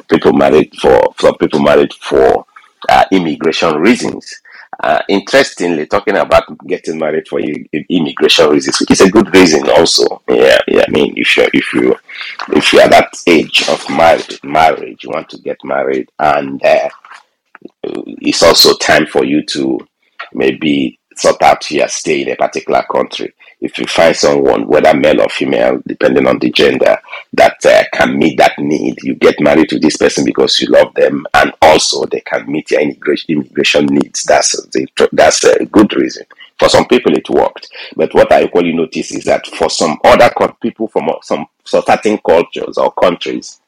people 0.10 0.34
married 0.34 0.74
for 0.82 1.14
some 1.20 1.38
people 1.38 1.62
married 1.62 1.94
for 1.94 2.46
uh, 2.90 3.06
immigration 3.12 3.76
reasons. 3.78 4.42
Uh, 4.84 5.02
interestingly, 5.08 5.86
talking 5.86 6.18
about 6.18 6.44
getting 6.68 7.00
married 7.00 7.26
for 7.26 7.40
immigration 7.40 8.50
reasons, 8.50 8.82
which 8.82 8.92
is 8.92 9.00
a 9.00 9.10
good 9.10 9.34
reason 9.34 9.70
also. 9.70 10.22
Yeah, 10.28 10.60
yeah. 10.68 10.84
I 10.86 10.92
mean, 10.92 11.14
if 11.16 11.38
you 11.38 11.48
if 11.54 11.74
you 11.74 11.96
if 12.50 12.74
you 12.74 12.82
are 12.82 12.90
that 12.90 13.14
age 13.26 13.64
of 13.70 13.90
marriage, 13.90 14.44
marriage, 14.44 15.06
you 15.06 15.10
want 15.10 15.30
to 15.30 15.38
get 15.38 15.56
married, 15.64 16.10
and 16.20 16.62
uh, 16.66 16.90
it's 17.84 18.44
also 18.44 18.76
time 18.76 19.06
for 19.06 19.24
you 19.24 19.46
to 19.46 19.80
maybe 20.34 21.00
sort 21.16 21.42
out 21.44 21.72
your 21.72 21.88
stay 21.88 22.24
in 22.24 22.30
a 22.32 22.36
particular 22.36 22.84
country. 22.92 23.34
If 23.64 23.78
you 23.78 23.86
find 23.86 24.14
someone, 24.14 24.68
whether 24.68 24.94
male 24.94 25.22
or 25.22 25.30
female, 25.30 25.82
depending 25.88 26.28
on 26.28 26.38
the 26.38 26.52
gender, 26.52 26.98
that 27.32 27.66
uh, 27.66 27.84
can 27.94 28.20
meet 28.20 28.38
that 28.38 28.60
need, 28.60 29.02
you 29.02 29.16
get 29.16 29.40
married 29.40 29.70
to 29.70 29.80
this 29.80 29.96
person 29.96 30.26
because 30.26 30.60
you 30.60 30.68
love 30.68 30.94
them, 30.96 31.26
and 31.34 31.54
also 31.62 32.06
they 32.06 32.20
can 32.20 32.52
meet 32.52 32.72
your 32.72 32.82
immigration, 32.82 33.86
needs. 33.86 34.24
That's 34.24 34.62
the, 34.68 34.86
that's 35.14 35.46
a 35.46 35.64
good 35.66 35.96
reason. 35.96 36.26
For 36.60 36.68
some 36.68 36.86
people, 36.90 37.14
it 37.14 37.30
worked, 37.30 37.70
but 37.96 38.14
what 38.14 38.34
I 38.34 38.44
equally 38.44 38.74
notice 38.74 39.14
is 39.14 39.24
that 39.24 39.48
for 39.48 39.70
some 39.70 39.98
other 40.04 40.30
people 40.62 40.90
from 40.90 41.10
some 41.22 41.46
certain 41.64 42.18
cultures 42.18 42.78
or 42.78 42.92
countries, 42.92 43.62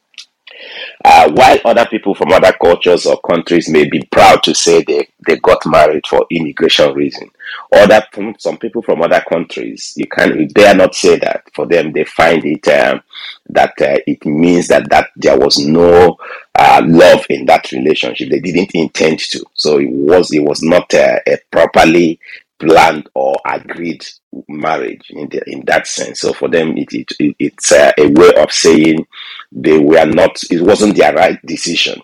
uh, 1.04 1.32
while 1.32 1.60
other 1.66 1.86
people 1.86 2.16
from 2.16 2.32
other 2.32 2.54
cultures 2.54 3.06
or 3.06 3.20
countries 3.22 3.70
may 3.70 3.88
be 3.88 4.02
proud 4.12 4.42
to 4.44 4.54
say 4.54 4.84
they, 4.84 5.08
they 5.26 5.38
got 5.38 5.60
married 5.66 6.06
for 6.08 6.26
immigration 6.32 6.94
reason, 6.94 7.30
other 7.74 8.02
some 8.38 8.58
people 8.58 8.82
from 8.82 9.02
other 9.02 9.24
countries 9.28 9.94
you 9.96 10.08
can 10.08 10.48
dare 10.48 10.76
not 10.76 10.96
say 10.96 11.18
that. 11.18 11.44
For 11.54 11.66
them, 11.66 11.92
they 11.92 12.06
find 12.06 12.44
it 12.46 12.68
um, 12.68 13.02
that 13.50 13.74
uh, 13.82 14.00
it 14.08 14.26
means 14.26 14.68
that 14.70 14.90
that 14.90 15.10
there 15.16 15.38
was 15.38 15.60
no 15.60 16.18
uh, 16.56 16.82
love 16.86 17.26
in 17.30 17.46
that 17.46 17.72
relationship. 17.72 18.30
They 18.30 18.40
didn't 18.40 18.72
intend 18.74 19.20
to, 19.20 19.46
so 19.54 19.80
it 19.80 19.90
was 19.90 20.34
it 20.34 20.44
was 20.44 20.62
not 20.62 20.94
uh, 20.94 21.20
a 21.28 21.38
properly 21.52 22.20
planned 22.60 23.10
or 23.14 23.36
agreed 23.46 24.06
marriage 24.48 25.06
in 25.10 25.30
the, 25.30 25.42
in 25.48 25.64
that 25.66 25.88
sense. 25.88 26.22
So 26.22 26.34
for 26.34 26.50
them, 26.50 26.78
it, 26.78 26.94
it, 26.94 27.12
it 27.20 27.36
it's 27.40 27.72
uh, 27.72 27.92
a 27.98 28.08
way 28.08 28.34
of 28.38 28.52
saying 28.52 29.06
they 29.52 29.78
were 29.78 30.06
not. 30.06 30.38
It 30.50 30.62
wasn't 30.62 30.96
their 30.96 31.14
right 31.14 31.40
decision. 31.46 32.02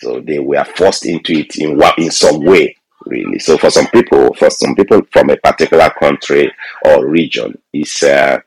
So 0.00 0.20
they 0.20 0.38
were 0.38 0.64
forced 0.64 1.06
into 1.06 1.32
it 1.32 1.56
in 1.58 1.80
in 1.98 2.10
some 2.10 2.40
way, 2.44 2.76
really. 3.06 3.38
So 3.38 3.56
for 3.56 3.70
some 3.70 3.86
people, 3.88 4.34
for 4.34 4.50
some 4.50 4.74
people 4.74 5.02
from 5.12 5.30
a 5.30 5.36
particular 5.36 5.90
country 5.90 6.52
or 6.84 7.06
region, 7.06 7.56
it's 7.72 8.02
uh, 8.02 8.40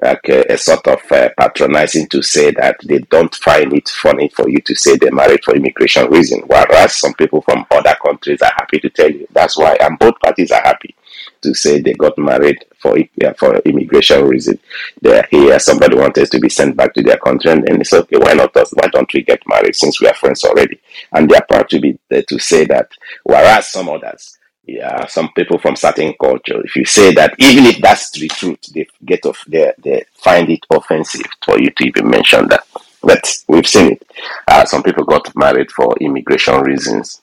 like 0.00 0.28
a, 0.28 0.52
a, 0.52 0.56
sort 0.56 0.86
of 0.88 1.00
uh, 1.12 1.28
patronizing 1.38 2.08
to 2.08 2.22
say 2.22 2.50
that 2.52 2.76
they 2.84 2.98
don't 2.98 3.34
find 3.34 3.72
it 3.72 3.88
funny 3.88 4.28
for 4.30 4.48
you 4.48 4.60
to 4.62 4.74
say 4.74 4.96
they're 4.96 5.12
married 5.12 5.44
for 5.44 5.54
immigration 5.54 6.10
reason, 6.10 6.40
whereas 6.46 6.96
some 6.96 7.14
people 7.14 7.42
from 7.42 7.66
other 7.70 7.94
countries 8.04 8.40
are 8.42 8.52
happy 8.56 8.80
to 8.80 8.90
tell 8.90 9.10
you 9.10 9.26
that's 9.32 9.56
why, 9.58 9.76
and 9.80 9.98
both 9.98 10.18
parties 10.20 10.50
are 10.50 10.62
happy 10.62 10.94
to 11.42 11.54
say 11.54 11.80
they 11.80 11.92
got 11.94 12.16
married 12.18 12.64
for 12.78 12.96
for 13.36 13.56
immigration 13.58 14.24
reason. 14.26 14.58
They're 15.00 15.26
here. 15.30 15.58
Somebody 15.58 15.96
wanted 15.96 16.30
to 16.30 16.40
be 16.40 16.48
sent 16.48 16.76
back 16.76 16.94
to 16.94 17.02
their 17.02 17.18
country, 17.18 17.50
and, 17.50 17.68
and 17.68 17.80
it's 17.80 17.92
okay. 17.92 18.16
Why 18.16 18.32
not 18.32 18.56
us? 18.56 18.72
Why 18.72 18.88
don't 18.88 19.12
we 19.12 19.22
get 19.22 19.42
married 19.46 19.76
since 19.76 20.00
we 20.00 20.08
are 20.08 20.14
friends 20.14 20.44
already? 20.44 20.80
And 21.12 21.28
they 21.28 21.36
are 21.36 21.46
proud 21.46 21.68
to 21.70 21.80
be 21.80 21.98
there 22.08 22.22
to 22.22 22.38
say 22.38 22.64
that. 22.66 22.88
Whereas 23.24 23.70
some 23.70 23.88
others, 23.88 24.38
yeah, 24.64 25.06
some 25.06 25.30
people 25.34 25.58
from 25.58 25.76
certain 25.76 26.14
culture, 26.20 26.64
if 26.64 26.76
you 26.76 26.84
say 26.84 27.12
that, 27.14 27.34
even 27.38 27.66
if 27.66 27.80
that's 27.80 28.10
the 28.12 28.28
truth, 28.28 28.60
they 28.72 28.86
get 29.04 29.26
off. 29.26 29.44
They 29.46 29.72
they 29.78 30.04
find 30.14 30.48
it 30.50 30.64
offensive 30.70 31.26
for 31.44 31.58
you 31.60 31.70
to 31.70 31.84
even 31.84 32.08
mention 32.08 32.48
that. 32.48 32.64
But 33.02 33.28
we've 33.48 33.66
seen 33.66 33.92
it. 33.92 34.10
Uh, 34.46 34.64
some 34.64 34.82
people 34.84 35.04
got 35.04 35.34
married 35.34 35.72
for 35.72 35.96
immigration 36.00 36.60
reasons 36.60 37.22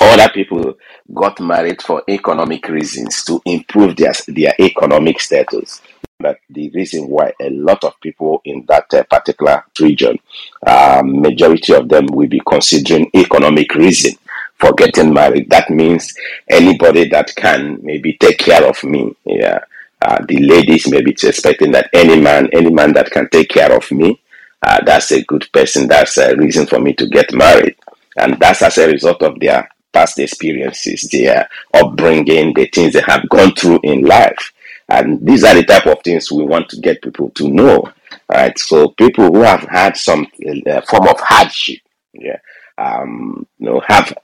other 0.00 0.28
people 0.32 0.74
got 1.14 1.40
married 1.40 1.82
for 1.82 2.02
economic 2.08 2.68
reasons 2.68 3.24
to 3.24 3.40
improve 3.44 3.96
their 3.96 4.12
their 4.28 4.54
economic 4.60 5.20
status. 5.20 5.80
But 6.20 6.40
the 6.50 6.68
reason 6.70 7.08
why 7.08 7.32
a 7.40 7.50
lot 7.50 7.84
of 7.84 8.00
people 8.00 8.40
in 8.44 8.64
that 8.68 8.92
uh, 8.92 9.04
particular 9.04 9.64
region, 9.80 10.18
uh, 10.66 11.02
majority 11.04 11.74
of 11.74 11.88
them 11.88 12.06
will 12.06 12.28
be 12.28 12.42
considering 12.46 13.08
economic 13.14 13.72
reason 13.74 14.18
for 14.58 14.72
getting 14.74 15.12
married. 15.12 15.50
That 15.50 15.70
means 15.70 16.14
anybody 16.48 17.08
that 17.10 17.34
can 17.36 17.78
maybe 17.82 18.16
take 18.18 18.38
care 18.38 18.64
of 18.66 18.82
me, 18.84 19.14
yeah, 19.24 19.60
Uh, 20.00 20.24
the 20.28 20.38
ladies 20.38 20.86
may 20.86 21.02
be 21.02 21.10
expecting 21.10 21.72
that 21.72 21.90
any 21.92 22.20
man, 22.20 22.48
any 22.52 22.70
man 22.70 22.92
that 22.92 23.10
can 23.10 23.28
take 23.30 23.48
care 23.48 23.74
of 23.76 23.90
me, 23.90 24.20
uh, 24.62 24.80
that's 24.84 25.10
a 25.10 25.24
good 25.24 25.44
person. 25.52 25.88
That's 25.88 26.16
a 26.18 26.36
reason 26.36 26.66
for 26.66 26.78
me 26.78 26.92
to 26.94 27.06
get 27.08 27.32
married. 27.32 27.74
And 28.16 28.38
that's 28.38 28.62
as 28.62 28.78
a 28.78 28.86
result 28.86 29.22
of 29.22 29.40
their 29.40 29.68
past 29.92 30.18
experiences, 30.20 31.08
their 31.10 31.48
upbringing, 31.74 32.54
the 32.54 32.66
things 32.72 32.92
they 32.92 33.02
have 33.06 33.28
gone 33.28 33.54
through 33.54 33.80
in 33.82 34.02
life. 34.02 34.52
And 34.88 35.18
these 35.26 35.42
are 35.44 35.54
the 35.54 35.64
type 35.64 35.86
of 35.86 35.98
things 36.04 36.30
we 36.30 36.44
want 36.44 36.68
to 36.70 36.80
get 36.80 37.02
people 37.02 37.30
to 37.30 37.48
know. 37.48 37.92
Right. 38.28 38.56
So 38.58 38.88
people 38.90 39.26
who 39.32 39.42
have 39.42 39.66
had 39.68 39.96
some 39.96 40.26
uh, 40.46 40.80
form 40.82 41.08
of 41.08 41.18
hardship, 41.20 41.80
yeah, 42.12 42.38
um, 42.78 43.44
you 43.58 43.66
know, 43.66 43.80
have 43.80 44.16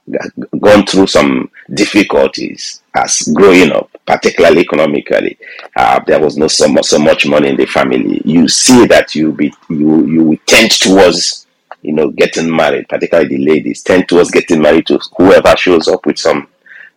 gone 0.59 0.85
through 0.85 1.07
some 1.07 1.51
difficulties 1.73 2.81
as 2.95 3.21
growing 3.33 3.71
up, 3.71 3.91
particularly 4.07 4.61
economically. 4.61 5.37
Uh, 5.75 5.99
there 6.07 6.21
was 6.21 6.37
no 6.37 6.47
so 6.47 6.67
much, 6.69 6.85
so 6.85 6.97
much 6.97 7.27
money 7.27 7.49
in 7.49 7.57
the 7.57 7.65
family. 7.65 8.21
You 8.23 8.47
see 8.47 8.85
that 8.87 9.13
you 9.13 9.33
be 9.33 9.53
you 9.69 10.05
you 10.07 10.39
tend 10.47 10.71
towards 10.71 11.45
you 11.81 11.91
know 11.91 12.09
getting 12.11 12.53
married, 12.53 12.87
particularly 12.87 13.29
the 13.37 13.45
ladies 13.45 13.83
tend 13.83 14.07
towards 14.07 14.31
getting 14.31 14.61
married 14.61 14.87
to 14.87 14.99
whoever 15.17 15.55
shows 15.57 15.89
up 15.89 16.05
with 16.05 16.17
some 16.17 16.47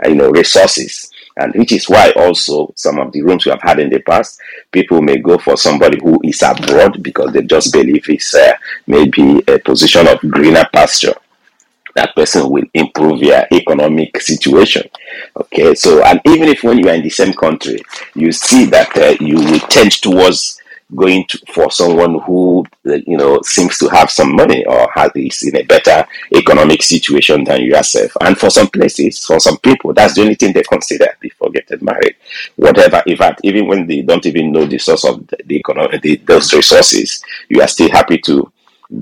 you 0.05 0.15
know 0.15 0.31
resources. 0.31 1.11
And 1.37 1.55
which 1.55 1.71
is 1.71 1.89
why 1.89 2.11
also 2.17 2.73
some 2.75 2.99
of 2.99 3.13
the 3.13 3.23
rooms 3.23 3.47
we 3.47 3.51
have 3.51 3.63
had 3.63 3.79
in 3.79 3.91
the 3.91 4.01
past, 4.01 4.41
people 4.73 5.01
may 5.01 5.19
go 5.19 5.39
for 5.39 5.57
somebody 5.57 5.97
who 6.03 6.21
is 6.25 6.43
abroad 6.43 7.01
because 7.01 7.33
they 7.33 7.43
just 7.43 7.73
believe 7.73 8.09
it's 8.09 8.35
uh, 8.35 8.55
maybe 8.89 9.41
a 9.47 9.61
position 9.61 10.09
of 10.09 10.19
greener 10.19 10.69
pasture 10.73 11.15
that 11.95 12.15
person 12.15 12.49
will 12.51 12.65
improve 12.75 13.23
your 13.23 13.45
economic 13.53 14.21
situation. 14.21 14.89
Okay, 15.37 15.75
so 15.75 16.03
and 16.05 16.21
even 16.27 16.49
if 16.49 16.63
when 16.63 16.79
you 16.79 16.89
are 16.89 16.95
in 16.95 17.03
the 17.03 17.11
same 17.11 17.33
country, 17.33 17.81
you 18.15 18.33
see 18.33 18.67
that 18.67 18.97
uh, 18.97 19.17
you 19.21 19.37
will 19.37 19.61
tend 19.61 19.93
towards 19.93 20.61
going 20.95 21.27
to, 21.27 21.39
for 21.53 21.71
someone 21.71 22.19
who 22.21 22.65
uh, 22.87 22.95
you 23.07 23.17
know 23.17 23.41
seems 23.43 23.79
to 23.79 23.89
have 23.89 24.11
some 24.11 24.35
money 24.35 24.65
or 24.67 24.91
has 24.95 25.11
is 25.15 25.43
in 25.43 25.57
a 25.57 25.65
better 25.65 26.07
economic 26.35 26.83
situation 26.83 27.45
than 27.45 27.63
yourself. 27.63 28.13
And 28.21 28.39
for 28.39 28.51
some 28.51 28.69
places, 28.69 29.25
for 29.25 29.39
some 29.39 29.59
people, 29.59 29.93
that's 29.93 30.15
the 30.15 30.23
only 30.23 30.35
thing 30.35 30.53
they 30.53 30.63
consider 30.63 31.09
before 31.21 31.51
getting 31.51 31.85
married. 31.85 32.17
Whatever, 32.57 33.03
in 33.07 33.17
fact, 33.17 33.41
even 33.45 33.67
when 33.67 33.87
they 33.87 34.03
don't 34.03 34.25
even 34.25 34.53
know 34.53 34.65
the 34.65 34.79
source 34.79 35.05
of 35.05 35.27
the, 35.27 35.37
the 35.45 35.57
economy, 35.57 35.99
the, 35.99 36.17
those 36.17 36.53
resources, 36.55 37.23
you 37.49 37.61
are 37.61 37.69
still 37.69 37.91
happy 37.91 38.19
to 38.19 38.51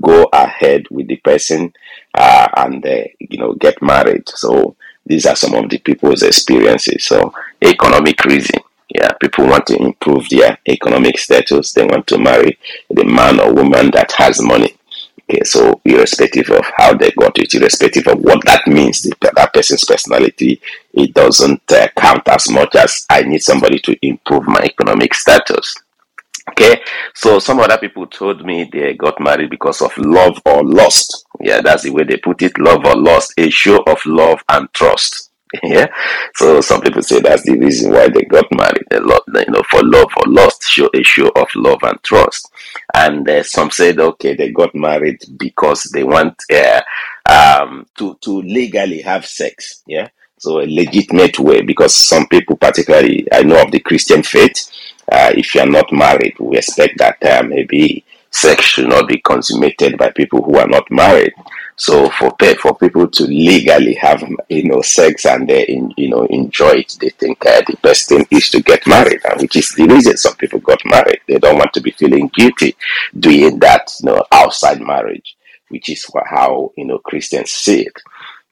go 0.01 0.23
ahead 0.33 0.85
with 0.91 1.07
the 1.07 1.15
person 1.17 1.73
uh, 2.17 2.47
and 2.57 2.85
uh, 2.85 3.03
you 3.19 3.37
know 3.37 3.53
get 3.53 3.81
married. 3.81 4.27
So 4.29 4.75
these 5.05 5.25
are 5.25 5.35
some 5.35 5.53
of 5.53 5.69
the 5.69 5.77
people's 5.77 6.23
experiences. 6.23 7.05
So 7.05 7.33
economic 7.61 8.23
reason, 8.25 8.59
yeah, 8.89 9.11
people 9.21 9.47
want 9.47 9.67
to 9.67 9.77
improve 9.77 10.27
their 10.29 10.57
economic 10.67 11.17
status. 11.17 11.73
They 11.73 11.85
want 11.85 12.07
to 12.07 12.17
marry 12.17 12.57
the 12.89 13.05
man 13.05 13.39
or 13.39 13.53
woman 13.53 13.91
that 13.91 14.11
has 14.13 14.41
money. 14.41 14.73
Okay, 15.29 15.43
so 15.43 15.81
irrespective 15.83 16.49
of 16.49 16.65
how 16.77 16.93
they 16.93 17.11
got 17.11 17.37
it, 17.37 17.53
irrespective 17.53 18.07
of 18.07 18.19
what 18.19 18.43
that 18.45 18.65
means, 18.65 19.01
the, 19.01 19.13
that 19.35 19.53
person's 19.53 19.83
personality, 19.83 20.61
it 20.93 21.13
doesn't 21.13 21.69
uh, 21.69 21.87
count 21.97 22.25
as 22.29 22.49
much 22.49 22.75
as 22.75 23.05
I 23.09 23.23
need 23.23 23.43
somebody 23.43 23.79
to 23.79 24.07
improve 24.07 24.47
my 24.47 24.61
economic 24.61 25.13
status. 25.13 25.75
Okay, 26.49 26.81
so 27.13 27.39
some 27.39 27.59
other 27.59 27.77
people 27.77 28.07
told 28.07 28.45
me 28.45 28.69
they 28.71 28.93
got 28.93 29.19
married 29.19 29.49
because 29.49 29.81
of 29.81 29.95
love 29.97 30.39
or 30.45 30.63
lust. 30.63 31.25
Yeah, 31.41 31.61
that's 31.61 31.83
the 31.83 31.91
way 31.91 32.03
they 32.03 32.17
put 32.17 32.41
it 32.41 32.57
love 32.57 32.85
or 32.85 32.95
lust, 32.95 33.33
a 33.37 33.49
show 33.49 33.83
of 33.83 33.99
love 34.05 34.41
and 34.49 34.71
trust. 34.73 35.31
Yeah, 35.63 35.87
so 36.35 36.59
some 36.59 36.81
people 36.81 37.01
say 37.01 37.21
that's 37.21 37.43
the 37.43 37.57
reason 37.57 37.93
why 37.93 38.09
they 38.09 38.23
got 38.23 38.45
married. 38.51 38.83
A 38.91 38.99
lot, 38.99 39.23
you 39.33 39.45
know, 39.49 39.63
for 39.69 39.81
love 39.81 40.11
or 40.17 40.29
lust, 40.31 40.63
show 40.63 40.89
a 40.93 41.01
show 41.03 41.29
of 41.29 41.47
love 41.55 41.79
and 41.83 41.97
trust. 42.03 42.51
And 42.93 43.27
uh, 43.29 43.43
some 43.43 43.71
said, 43.71 43.97
okay, 43.97 44.35
they 44.35 44.51
got 44.51 44.75
married 44.75 45.23
because 45.37 45.83
they 45.85 46.03
want 46.03 46.35
uh, 46.53 46.81
um, 47.29 47.85
to 47.97 48.17
to 48.21 48.41
legally 48.41 49.01
have 49.03 49.25
sex. 49.25 49.83
Yeah, 49.87 50.09
so 50.37 50.59
a 50.59 50.67
legitimate 50.67 51.39
way 51.39 51.61
because 51.61 51.95
some 51.95 52.27
people, 52.27 52.57
particularly 52.57 53.25
I 53.31 53.43
know 53.43 53.61
of 53.63 53.71
the 53.71 53.79
Christian 53.79 54.23
faith, 54.23 54.69
uh, 55.11 55.31
if 55.35 55.55
you 55.55 55.61
are 55.61 55.67
not 55.67 55.91
married, 55.91 56.35
we 56.39 56.57
expect 56.57 56.97
that 56.97 57.23
uh, 57.23 57.43
maybe 57.43 58.03
sex 58.29 58.63
should 58.63 58.87
not 58.89 59.07
be 59.07 59.19
consummated 59.19 59.97
by 59.97 60.11
people 60.11 60.43
who 60.43 60.57
are 60.57 60.67
not 60.67 60.89
married. 60.91 61.33
So 61.75 62.09
for 62.09 62.35
for 62.59 62.75
people 62.75 63.07
to 63.07 63.23
legally 63.23 63.93
have 63.95 64.23
you 64.49 64.63
know 64.63 64.81
sex 64.81 65.25
and 65.25 65.47
they 65.47 65.63
in, 65.65 65.93
you 65.95 66.09
know 66.09 66.25
enjoy 66.25 66.71
it, 66.71 66.97
they 66.99 67.09
think 67.09 67.45
uh, 67.45 67.61
the 67.67 67.77
best 67.83 68.09
thing 68.09 68.25
is 68.31 68.49
to 68.49 68.61
get 68.61 68.85
married, 68.87 69.21
and 69.25 69.41
which 69.41 69.55
is 69.55 69.73
the 69.75 69.85
reason 69.87 70.17
some 70.17 70.35
people 70.35 70.59
got 70.59 70.79
married. 70.85 71.19
They 71.27 71.37
don't 71.37 71.57
want 71.57 71.73
to 71.73 71.81
be 71.81 71.91
feeling 71.91 72.29
guilty 72.33 72.75
doing 73.17 73.59
that 73.59 73.91
you 74.01 74.09
know 74.09 74.25
outside 74.31 74.81
marriage, 74.81 75.37
which 75.69 75.89
is 75.89 76.09
how 76.25 76.73
you 76.75 76.85
know 76.85 76.97
Christians 76.97 77.51
see 77.51 77.81
it. 77.81 78.01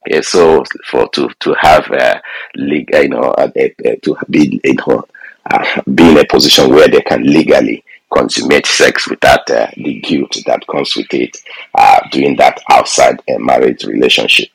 Yeah, 0.07 0.21
so 0.21 0.63
for 0.85 1.09
to 1.09 1.29
to 1.39 1.55
have 1.59 1.89
a 1.89 2.21
legal, 2.55 3.01
you 3.01 3.09
know, 3.09 3.33
a, 3.39 3.51
a, 3.55 3.95
to 4.01 4.15
be 4.29 4.61
you 4.63 4.75
know 4.75 5.03
uh, 5.49 5.81
be 5.93 6.11
in 6.11 6.17
a 6.17 6.25
position 6.25 6.69
where 6.69 6.87
they 6.87 7.01
can 7.01 7.23
legally 7.23 7.83
consummate 8.11 8.65
sex 8.65 9.09
without 9.09 9.49
uh, 9.49 9.67
the 9.75 9.99
guilt 9.99 10.37
that 10.45 10.65
comes 10.67 10.95
with 10.95 11.13
it, 11.13 11.37
uh, 11.77 11.99
doing 12.11 12.35
that 12.35 12.59
outside 12.69 13.21
a 13.27 13.37
marriage 13.37 13.83
relationship. 13.83 14.49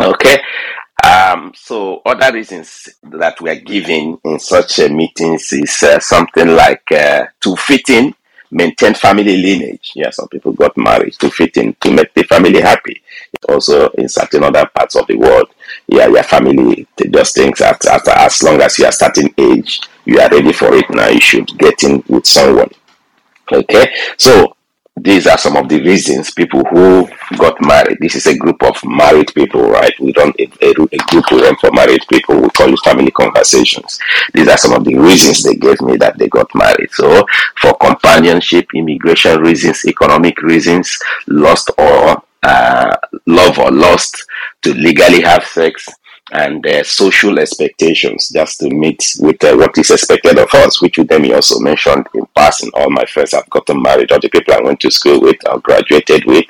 Okay. 0.00 0.40
Um, 1.04 1.52
so 1.54 2.02
other 2.04 2.32
reasons 2.32 2.88
that 3.02 3.40
we 3.40 3.50
are 3.50 3.60
giving 3.60 4.18
in 4.24 4.38
such 4.38 4.80
uh, 4.80 4.88
meetings 4.88 5.52
is 5.52 5.82
uh, 5.82 6.00
something 6.00 6.48
like 6.48 6.90
uh, 6.90 7.26
to 7.40 7.54
fit 7.56 7.88
in, 7.88 8.14
maintain 8.50 8.94
family 8.94 9.36
lineage. 9.36 9.92
Yeah, 9.94 10.10
some 10.10 10.28
people 10.28 10.52
got 10.52 10.76
married 10.76 11.14
to 11.14 11.30
fit 11.30 11.56
in 11.56 11.74
to 11.80 11.92
make 11.92 12.12
the 12.14 12.24
family 12.24 12.60
happy. 12.60 13.00
Also, 13.48 13.90
in 13.90 14.08
certain 14.08 14.42
other 14.42 14.66
parts 14.66 14.96
of 14.96 15.06
the 15.06 15.16
world, 15.16 15.48
yeah, 15.86 16.08
your 16.08 16.22
family 16.24 16.86
does 16.96 17.32
things 17.32 17.60
at, 17.60 17.84
at 17.86 18.08
as 18.08 18.42
long 18.42 18.60
as 18.60 18.78
you 18.78 18.86
are 18.86 18.92
starting 18.92 19.32
age 19.38 19.80
you 20.08 20.18
are 20.20 20.30
ready 20.30 20.52
for 20.54 20.74
it 20.74 20.86
now. 20.88 21.08
You 21.08 21.20
should 21.20 21.46
get 21.58 21.82
in 21.82 22.02
with 22.08 22.26
someone. 22.26 22.70
Okay, 23.52 23.92
so 24.16 24.56
these 24.96 25.26
are 25.26 25.36
some 25.36 25.56
of 25.56 25.68
the 25.68 25.80
reasons 25.82 26.32
people 26.32 26.64
who 26.64 27.06
got 27.36 27.60
married. 27.60 27.98
This 28.00 28.14
is 28.14 28.26
a 28.26 28.36
group 28.36 28.62
of 28.62 28.76
married 28.84 29.32
people, 29.34 29.68
right? 29.68 29.92
We 30.00 30.12
don't 30.12 30.34
a, 30.40 30.44
a, 30.62 30.70
a 30.70 30.98
group 31.10 31.30
we 31.30 31.42
run 31.42 31.56
for 31.56 31.70
married 31.72 32.00
people. 32.10 32.40
We 32.40 32.48
call 32.48 32.72
it 32.72 32.80
family 32.80 33.10
conversations. 33.10 33.98
These 34.32 34.48
are 34.48 34.56
some 34.56 34.72
of 34.72 34.84
the 34.84 34.96
reasons 34.96 35.42
they 35.42 35.54
gave 35.54 35.80
me 35.82 35.98
that 35.98 36.16
they 36.18 36.28
got 36.28 36.48
married. 36.54 36.90
So, 36.92 37.26
for 37.60 37.74
companionship, 37.74 38.68
immigration 38.74 39.40
reasons, 39.40 39.84
economic 39.84 40.40
reasons, 40.42 40.98
lost 41.26 41.70
or 41.76 42.22
uh, 42.42 42.96
love 43.26 43.58
or 43.58 43.70
lost 43.70 44.24
to 44.62 44.72
legally 44.72 45.20
have 45.20 45.44
sex, 45.44 45.86
and 46.32 46.66
uh, 46.66 46.84
social 46.84 47.38
expectations 47.38 48.28
just 48.28 48.60
to 48.60 48.70
meet 48.70 49.16
with 49.20 49.42
uh, 49.44 49.56
what 49.56 49.76
is 49.78 49.90
expected 49.90 50.38
of 50.38 50.52
us, 50.54 50.82
which 50.82 50.96
Udeme 50.96 51.34
also 51.34 51.58
mentioned 51.60 52.06
in 52.14 52.26
passing. 52.36 52.70
All 52.74 52.90
my 52.90 53.04
friends 53.06 53.32
have 53.32 53.48
gotten 53.50 53.80
married, 53.80 54.12
all 54.12 54.20
the 54.20 54.28
people 54.28 54.54
I 54.54 54.60
went 54.60 54.80
to 54.80 54.90
school 54.90 55.20
with, 55.20 55.36
or 55.48 55.60
graduated 55.60 56.24
with, 56.26 56.44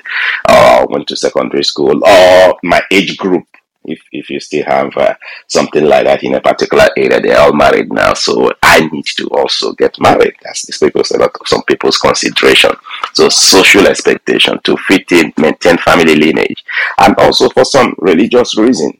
or 0.49 0.87
went 0.87 1.07
to 1.07 1.15
secondary 1.15 1.63
school, 1.63 2.05
or 2.05 2.59
my 2.63 2.81
age 2.91 3.17
group. 3.17 3.45
If, 3.85 4.01
if 4.11 4.29
you 4.29 4.39
still 4.41 4.65
have 4.65 4.95
uh, 4.97 5.15
something 5.47 5.83
like 5.83 6.03
that 6.03 6.21
in 6.21 6.35
a 6.35 6.41
particular 6.41 6.89
area, 6.97 7.19
they're 7.21 7.39
all 7.39 7.53
married 7.53 7.91
now. 7.91 8.13
So 8.13 8.51
I 8.61 8.87
need 8.89 9.05
to 9.17 9.27
also 9.29 9.71
get 9.73 9.99
married. 9.99 10.35
That's 10.43 10.65
this 10.67 10.77
people's, 10.77 11.09
a 11.11 11.17
lot 11.17 11.31
of 11.39 11.47
some 11.47 11.63
people's 11.63 11.97
consideration. 11.97 12.71
So 13.13 13.29
social 13.29 13.87
expectation 13.87 14.59
to 14.65 14.77
fit 14.77 15.11
in, 15.13 15.33
maintain 15.37 15.77
family 15.77 16.15
lineage, 16.15 16.63
and 16.99 17.15
also 17.17 17.49
for 17.49 17.63
some 17.63 17.95
religious 17.97 18.57
reason 18.57 18.99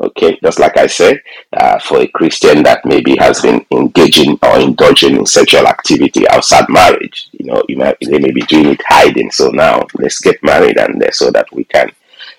Okay, 0.00 0.38
just 0.42 0.58
like 0.58 0.78
I 0.78 0.86
said, 0.86 1.20
uh, 1.52 1.78
for 1.78 2.00
a 2.00 2.08
Christian 2.08 2.62
that 2.62 2.86
maybe 2.86 3.16
has 3.16 3.42
been 3.42 3.64
engaging 3.70 4.38
or 4.42 4.58
indulging 4.58 5.14
in 5.16 5.26
sexual 5.26 5.66
activity 5.66 6.26
outside 6.28 6.64
marriage, 6.70 7.28
you 7.32 7.44
know, 7.44 7.62
you 7.68 7.76
know, 7.76 7.94
they 8.00 8.18
may 8.18 8.30
be 8.30 8.40
doing 8.42 8.66
it 8.66 8.80
hiding. 8.88 9.30
So 9.30 9.50
now 9.50 9.86
let's 9.98 10.20
get 10.20 10.42
married 10.42 10.78
and 10.78 11.04
so 11.12 11.30
that 11.32 11.52
we 11.52 11.64
can, 11.64 11.90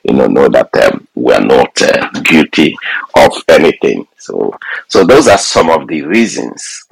you 0.03 0.15
know, 0.15 0.25
know 0.25 0.49
that 0.49 0.75
um, 0.85 1.07
we 1.13 1.33
are 1.33 1.45
not 1.45 1.79
uh, 1.83 2.09
guilty 2.21 2.75
of 3.15 3.31
anything. 3.47 4.07
So, 4.17 4.57
so 4.87 5.03
those 5.03 5.27
are 5.27 5.37
some 5.37 5.69
of 5.69 5.87
the 5.87 6.01
reasons 6.01 6.85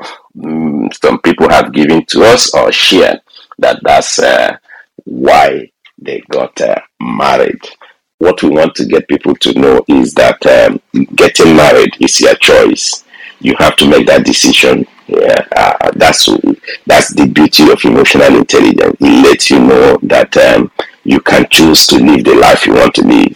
um, 0.43 0.89
some 1.01 1.19
people 1.21 1.49
have 1.49 1.73
given 1.73 2.05
to 2.05 2.23
us 2.23 2.53
or 2.53 2.71
shared 2.71 3.21
that 3.57 3.79
that's 3.83 4.19
uh, 4.19 4.55
why 5.05 5.71
they 5.97 6.21
got 6.29 6.59
uh, 6.61 6.79
married 6.99 7.61
what 8.19 8.43
we 8.43 8.49
want 8.49 8.75
to 8.75 8.85
get 8.85 9.07
people 9.07 9.33
to 9.35 9.59
know 9.59 9.83
is 9.87 10.13
that 10.13 10.45
um, 10.45 10.79
getting 11.15 11.55
married 11.55 11.95
is 11.99 12.19
your 12.21 12.35
choice. 12.35 13.03
You 13.39 13.55
have 13.57 13.75
to 13.77 13.89
make 13.89 14.05
that 14.07 14.25
decision. 14.25 14.85
Yeah, 15.07 15.47
uh, 15.55 15.91
that's 15.95 16.27
that's 16.85 17.13
the 17.15 17.25
beauty 17.33 17.71
of 17.71 17.83
emotional 17.83 18.35
intelligence. 18.35 18.95
It 18.99 19.23
lets 19.25 19.49
you 19.49 19.59
know 19.59 19.97
that 20.03 20.35
um, 20.37 20.69
you 21.03 21.19
can 21.21 21.47
choose 21.49 21.87
to 21.87 21.95
live 21.97 22.25
the 22.25 22.35
life 22.35 22.67
you 22.67 22.73
want 22.73 22.93
to 22.95 23.01
live. 23.03 23.35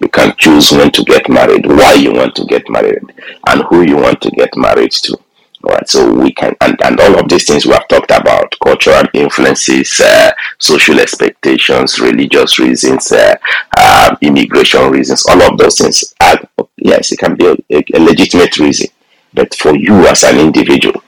You 0.00 0.08
can 0.08 0.34
choose 0.36 0.70
when 0.70 0.92
to 0.92 1.02
get 1.02 1.28
married, 1.28 1.66
why 1.66 1.94
you 1.94 2.12
want 2.12 2.36
to 2.36 2.44
get 2.44 2.68
married, 2.68 3.02
and 3.48 3.62
who 3.64 3.82
you 3.82 3.96
want 3.96 4.20
to 4.22 4.30
get 4.30 4.50
married 4.56 4.92
to. 4.92 5.18
Right, 5.60 5.88
so 5.88 6.12
we 6.12 6.32
can, 6.32 6.54
and, 6.60 6.80
and 6.84 7.00
all 7.00 7.18
of 7.18 7.28
these 7.28 7.44
things 7.44 7.66
we 7.66 7.72
have 7.72 7.88
talked 7.88 8.12
about 8.12 8.54
cultural 8.62 9.02
influences, 9.12 10.00
uh, 10.00 10.30
social 10.58 11.00
expectations, 11.00 11.98
religious 11.98 12.60
reasons, 12.60 13.10
uh, 13.10 13.34
uh, 13.76 14.16
immigration 14.20 14.88
reasons, 14.88 15.26
all 15.26 15.42
of 15.42 15.58
those 15.58 15.78
things. 15.78 16.14
Are, 16.20 16.38
yes, 16.76 17.10
it 17.10 17.18
can 17.18 17.34
be 17.34 17.46
a, 17.46 17.82
a, 17.92 17.98
legitimate 17.98 18.56
reason, 18.60 18.88
but 19.34 19.52
for 19.56 19.74
you 19.74 20.06
as 20.06 20.22
an 20.22 20.38
individual, 20.38 21.02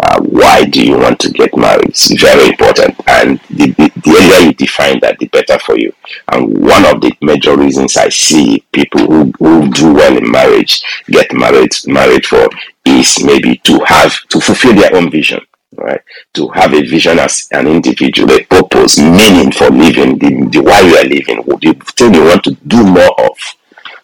uh, 0.00 0.20
why 0.20 0.64
do 0.64 0.84
you 0.84 0.98
want 0.98 1.18
to 1.20 1.30
get 1.30 1.56
married? 1.56 1.88
It's 1.88 2.12
very 2.20 2.48
important, 2.48 2.94
and 3.06 3.40
the, 3.50 3.70
the, 3.72 3.90
earlier 4.06 4.48
you 4.48 4.54
define 4.54 5.00
that, 5.00 5.18
the 5.18 5.28
better 5.28 5.58
for 5.58 5.78
you. 5.78 5.92
And 6.32 6.58
one 6.58 6.84
of 6.84 7.00
the 7.00 7.12
major 7.22 7.56
reasons 7.56 7.96
I 7.96 8.08
see 8.10 8.64
people 8.72 9.00
who, 9.06 9.32
who 9.38 9.70
do 9.72 9.94
well 9.94 10.16
in 10.16 10.30
marriage 10.30 10.82
get 11.08 11.32
married 11.32 11.72
married 11.86 12.26
for 12.26 12.48
is 12.84 13.22
maybe 13.24 13.56
to 13.58 13.80
have 13.86 14.14
to 14.28 14.40
fulfill 14.40 14.74
their 14.74 14.94
own 14.94 15.10
vision 15.10 15.40
right 15.76 16.00
to 16.32 16.48
have 16.48 16.72
a 16.72 16.80
vision 16.82 17.18
as 17.18 17.48
an 17.52 17.66
individual 17.66 18.30
a 18.32 18.44
purpose 18.44 18.98
meaning 18.98 19.52
for 19.52 19.68
living 19.70 20.18
the, 20.18 20.48
the 20.52 20.60
why 20.62 20.80
you 20.80 20.96
are 20.96 21.04
living 21.04 21.42
the 21.60 21.74
thing 21.96 22.14
you 22.14 22.24
want 22.24 22.42
to 22.42 22.52
do 22.66 22.82
more 22.84 23.20
of 23.20 23.36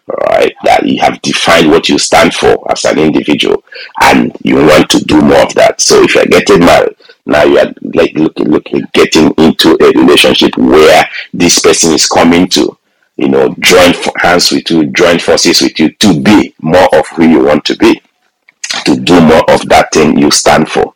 right 0.08 0.54
that 0.64 0.86
you 0.86 1.00
have 1.00 1.20
defined 1.22 1.70
what 1.70 1.88
you 1.88 1.98
stand 1.98 2.34
for 2.34 2.70
as 2.70 2.84
an 2.84 2.98
individual 2.98 3.62
and 4.02 4.36
you 4.42 4.56
want 4.56 4.88
to 4.90 4.98
do 5.04 5.20
more 5.20 5.42
of 5.42 5.54
that 5.54 5.80
so 5.80 6.02
if 6.02 6.14
you're 6.14 6.24
getting 6.26 6.60
married 6.60 6.96
now 7.24 7.44
you 7.44 7.58
are 7.58 7.72
like 7.94 8.12
looking 8.14 8.48
looking 8.48 8.84
getting 8.92 9.32
into 9.38 9.76
a 9.80 9.90
relationship 9.98 10.56
where 10.56 11.04
this 11.32 11.60
person 11.60 11.92
is 11.92 12.08
coming 12.08 12.48
to 12.48 12.76
you 13.16 13.28
know 13.28 13.54
join 13.60 13.92
hands 14.16 14.50
with 14.50 14.68
you 14.70 14.86
join 14.86 15.18
forces 15.18 15.62
with 15.62 15.78
you 15.78 15.90
to 15.94 16.20
be 16.22 16.54
more 16.60 16.88
of 16.94 17.06
who 17.08 17.26
you 17.26 17.44
want 17.44 17.64
to 17.64 17.76
be 17.76 18.02
to 18.84 18.96
do 18.96 19.20
more 19.20 19.48
of 19.50 19.68
that 19.68 19.92
thing 19.92 20.18
you 20.18 20.30
stand 20.30 20.68
for. 20.68 20.92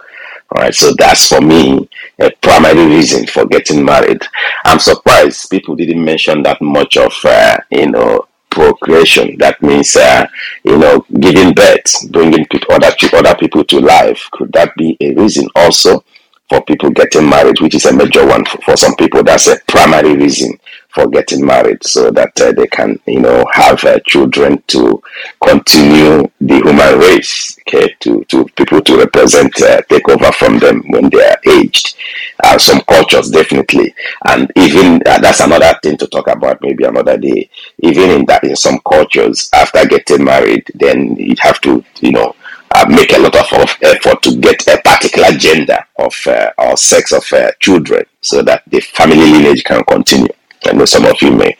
All 0.50 0.62
right, 0.62 0.74
so 0.74 0.92
that's 0.96 1.28
for 1.28 1.40
me 1.40 1.88
a 2.20 2.30
primary 2.40 2.86
reason 2.86 3.26
for 3.26 3.46
getting 3.46 3.84
married. 3.84 4.22
I'm 4.64 4.78
surprised 4.78 5.50
people 5.50 5.74
didn't 5.74 6.04
mention 6.04 6.42
that 6.44 6.62
much 6.62 6.96
of 6.96 7.12
uh, 7.24 7.58
you 7.70 7.90
know 7.90 8.26
procreation. 8.56 9.36
That 9.38 9.60
means 9.62 9.94
uh, 9.96 10.26
you 10.64 10.78
know 10.78 11.04
giving 11.20 11.52
birth, 11.52 12.10
bringing 12.10 12.46
other 12.70 12.92
other 13.14 13.34
people 13.36 13.64
to 13.64 13.80
life. 13.80 14.20
Could 14.32 14.52
that 14.52 14.74
be 14.76 14.96
a 15.00 15.14
reason 15.14 15.46
also 15.54 16.02
for 16.48 16.62
people 16.62 16.90
getting 16.90 17.28
married, 17.28 17.60
which 17.60 17.74
is 17.74 17.86
a 17.86 17.92
major 17.92 18.26
one 18.26 18.44
for, 18.44 18.58
for 18.62 18.76
some 18.76 18.94
people? 18.96 19.22
That's 19.22 19.48
a 19.48 19.56
primary 19.66 20.16
reason 20.16 20.58
for 20.96 21.06
getting 21.08 21.44
married 21.44 21.84
so 21.84 22.10
that 22.10 22.40
uh, 22.40 22.52
they 22.52 22.66
can, 22.68 22.98
you 23.06 23.20
know, 23.20 23.44
have 23.52 23.84
uh, 23.84 23.98
children 24.06 24.62
to 24.66 25.02
continue 25.44 26.26
the 26.40 26.54
human 26.54 26.98
race, 26.98 27.58
okay, 27.68 27.94
to, 28.00 28.24
to 28.24 28.46
people 28.56 28.80
to 28.80 28.96
represent, 28.96 29.60
uh, 29.60 29.82
take 29.90 30.08
over 30.08 30.32
from 30.32 30.58
them 30.58 30.82
when 30.88 31.10
they 31.10 31.22
are 31.22 31.36
aged. 31.46 31.96
Uh, 32.42 32.56
some 32.56 32.80
cultures 32.82 33.30
definitely, 33.30 33.94
and 34.28 34.50
even 34.56 35.02
uh, 35.06 35.18
that's 35.18 35.40
another 35.40 35.78
thing 35.82 35.96
to 35.98 36.06
talk 36.06 36.28
about 36.28 36.58
maybe 36.62 36.84
another 36.84 37.18
day. 37.18 37.48
Even 37.80 38.10
in 38.10 38.24
that, 38.24 38.44
in 38.44 38.56
some 38.56 38.78
cultures, 38.88 39.50
after 39.52 39.86
getting 39.86 40.24
married, 40.24 40.70
then 40.74 41.14
you 41.16 41.34
have 41.40 41.60
to, 41.60 41.84
you 42.00 42.12
know, 42.12 42.34
uh, 42.76 42.86
make 42.90 43.12
a 43.14 43.18
lot 43.18 43.34
of, 43.34 43.60
of, 43.60 43.76
effort 43.82 44.22
to 44.22 44.36
get 44.36 44.66
a 44.68 44.78
particular 44.82 45.30
gender 45.30 45.78
of 45.98 46.14
uh, 46.26 46.50
or 46.58 46.76
sex 46.76 47.10
of 47.12 47.24
uh, 47.32 47.50
children 47.58 48.04
so 48.20 48.42
that 48.42 48.62
the 48.66 48.80
family 48.80 49.16
lineage 49.16 49.64
can 49.64 49.82
continue. 49.84 50.28
I 50.64 50.72
know 50.72 50.84
some 50.84 51.06
of 51.06 51.20
you 51.22 51.30
may 51.30 51.56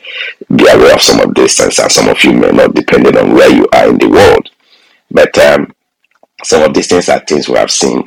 be 0.55 0.67
aware 0.67 0.93
of 0.93 1.01
some 1.01 1.19
of 1.21 1.33
these 1.33 1.57
things, 1.57 1.79
and 1.79 1.91
some 1.91 2.07
of 2.09 2.23
you 2.23 2.33
may 2.33 2.51
not, 2.51 2.75
depending 2.75 3.17
on 3.17 3.33
where 3.33 3.49
you 3.49 3.67
are 3.73 3.89
in 3.89 3.97
the 3.97 4.09
world. 4.09 4.49
But 5.09 5.35
um, 5.39 5.73
some 6.43 6.61
of 6.63 6.73
these 6.73 6.87
things 6.87 7.09
are 7.09 7.19
things 7.19 7.49
we 7.49 7.57
have 7.57 7.71
seen. 7.71 8.03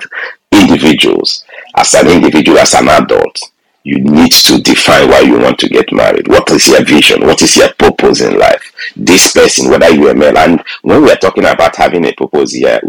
Individuals, 0.52 1.44
as 1.76 1.94
an 1.94 2.08
individual, 2.08 2.58
as 2.58 2.74
an 2.74 2.88
adult, 2.88 3.40
you 3.82 3.98
need 3.98 4.32
to 4.32 4.60
define 4.60 5.08
why 5.08 5.20
you 5.20 5.38
want 5.38 5.58
to 5.58 5.68
get 5.68 5.92
married. 5.92 6.28
What 6.28 6.50
is 6.50 6.68
your 6.68 6.84
vision? 6.84 7.26
What 7.26 7.40
is 7.42 7.56
your 7.56 7.72
purpose 7.74 8.20
in 8.20 8.38
life? 8.38 8.72
This 8.94 9.32
person, 9.32 9.70
whether 9.70 9.90
you 9.90 10.08
are 10.08 10.14
male, 10.14 10.36
and 10.36 10.62
when 10.82 11.02
we 11.02 11.10
are 11.10 11.16
talking 11.16 11.44
about 11.44 11.76
having 11.76 12.04
a 12.04 12.12
purpose 12.12 12.52
here, 12.52 12.80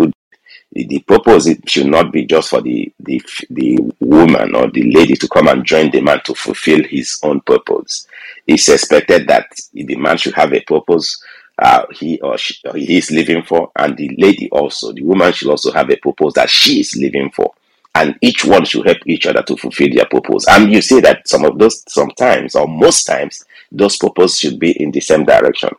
the 0.74 1.00
purpose 1.00 1.48
it 1.48 1.70
should 1.70 1.88
not 1.88 2.12
be 2.12 2.26
just 2.26 2.50
for 2.50 2.62
the, 2.62 2.92
the 3.00 3.22
the 3.50 3.78
woman 4.00 4.56
or 4.56 4.70
the 4.72 4.92
lady 4.92 5.16
to 5.16 5.28
come 5.28 5.48
and 5.48 5.66
join 5.66 5.92
the 5.92 6.02
man 6.02 6.22
to 6.24 6.34
fulfill 6.34 6.84
his 6.84 7.20
own 7.24 7.42
purpose. 7.42 8.08
It's 8.48 8.70
expected 8.70 9.28
that 9.28 9.48
the 9.74 9.96
man 9.96 10.18
should 10.18 10.34
have 10.36 10.54
a 10.54 10.62
purpose 10.62 11.22
uh, 11.60 11.86
he 11.92 12.20
or 12.22 12.38
she 12.38 12.56
or 12.66 12.76
he 12.76 12.98
is 12.98 13.12
living 13.12 13.44
for, 13.44 13.72
and 13.78 13.96
the 13.98 14.10
lady 14.18 14.50
also, 14.50 14.92
the 14.94 15.04
woman 15.04 15.32
should 15.32 15.50
also 15.50 15.72
have 15.72 15.90
a 15.90 15.98
purpose 15.98 16.34
that 16.34 16.50
she 16.50 16.80
is 16.80 16.96
living 16.96 17.30
for 17.32 17.54
and 17.96 18.16
each 18.22 18.46
one 18.46 18.66
should 18.66 18.86
help 18.86 19.00
each 19.06 19.26
other 19.28 19.44
to 19.44 19.58
fulfill 19.58 19.90
their 19.94 20.06
purpose. 20.06 20.48
And 20.48 20.72
you 20.72 20.82
see 20.82 21.00
that 21.02 21.28
some 21.28 21.46
of 21.46 21.58
those, 21.60 21.84
sometimes 21.92 22.56
or 22.56 22.68
most 22.68 23.04
times, 23.06 23.44
those 23.72 23.98
purposes 23.98 24.40
should 24.40 24.60
be 24.60 24.72
in 24.82 24.92
the 24.92 25.00
same 25.02 25.26
direction. 25.26 25.70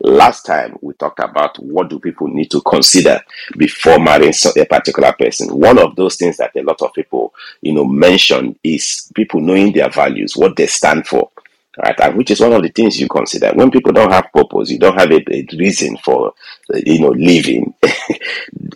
Last 0.00 0.44
time 0.44 0.76
we 0.82 0.94
talked 0.94 1.20
about 1.20 1.58
what 1.58 1.90
do 1.90 1.98
people 1.98 2.28
need 2.28 2.50
to 2.52 2.60
consider 2.62 3.20
before 3.56 3.98
marrying 3.98 4.34
a 4.56 4.64
particular 4.66 5.12
person. 5.12 5.48
One 5.58 5.78
of 5.78 5.96
those 5.96 6.16
things 6.16 6.36
that 6.38 6.56
a 6.56 6.62
lot 6.62 6.82
of 6.82 6.92
people, 6.94 7.34
you 7.62 7.72
know, 7.74 7.84
mention 7.84 8.58
is 8.64 9.10
people 9.14 9.40
knowing 9.40 9.72
their 9.72 9.90
values, 9.90 10.36
what 10.36 10.56
they 10.56 10.66
stand 10.66 11.06
for 11.06 11.30
right? 11.78 11.98
And 12.00 12.16
which 12.16 12.30
is 12.30 12.40
one 12.40 12.52
of 12.52 12.62
the 12.62 12.70
things 12.70 13.00
you 13.00 13.08
consider. 13.08 13.52
When 13.54 13.70
people 13.70 13.92
don't 13.92 14.12
have 14.12 14.32
purpose, 14.32 14.70
you 14.70 14.78
don't 14.78 14.98
have 14.98 15.10
a, 15.12 15.22
a 15.34 15.46
reason 15.56 15.96
for, 15.98 16.34
you 16.74 17.00
know, 17.00 17.10
living. 17.10 17.74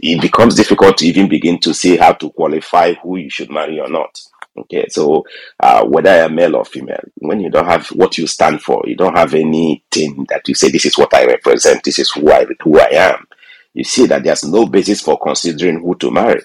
it 0.03 0.21
becomes 0.21 0.57
difficult 0.57 0.99
to 0.99 1.07
even 1.07 1.29
begin 1.29 1.59
to 1.61 1.73
see 1.73 1.97
how 1.97 2.13
to 2.13 2.31
qualify 2.31 2.93
who 2.95 3.17
you 3.17 3.31
should 3.31 3.51
marry 3.51 3.81
or 3.81 3.89
not. 3.89 4.21
Okay, 4.55 4.87
so 4.89 5.25
uh, 5.61 5.83
whether 5.87 6.15
you're 6.15 6.29
male 6.29 6.57
or 6.57 6.65
female, 6.65 7.01
when 7.17 7.41
you 7.41 7.49
don't 7.49 7.67
have 7.67 7.87
what 7.89 8.19
you 8.19 8.27
stand 8.27 8.61
for, 8.61 8.83
you 8.85 8.95
don't 8.95 9.17
have 9.17 9.33
anything 9.33 10.27
that 10.29 10.47
you 10.47 10.55
say, 10.55 10.71
this 10.71 10.85
is 10.85 10.99
what 10.99 11.15
I 11.15 11.25
represent, 11.25 11.83
this 11.85 11.99
is 11.99 12.11
who 12.11 12.31
I, 12.31 12.47
who 12.63 12.79
I 12.79 12.89
am. 12.91 13.27
You 13.73 13.85
see 13.85 14.05
that 14.07 14.25
there's 14.25 14.45
no 14.45 14.67
basis 14.67 15.01
for 15.01 15.19
considering 15.19 15.81
who 15.81 15.95
to 15.95 16.11
marry. 16.11 16.43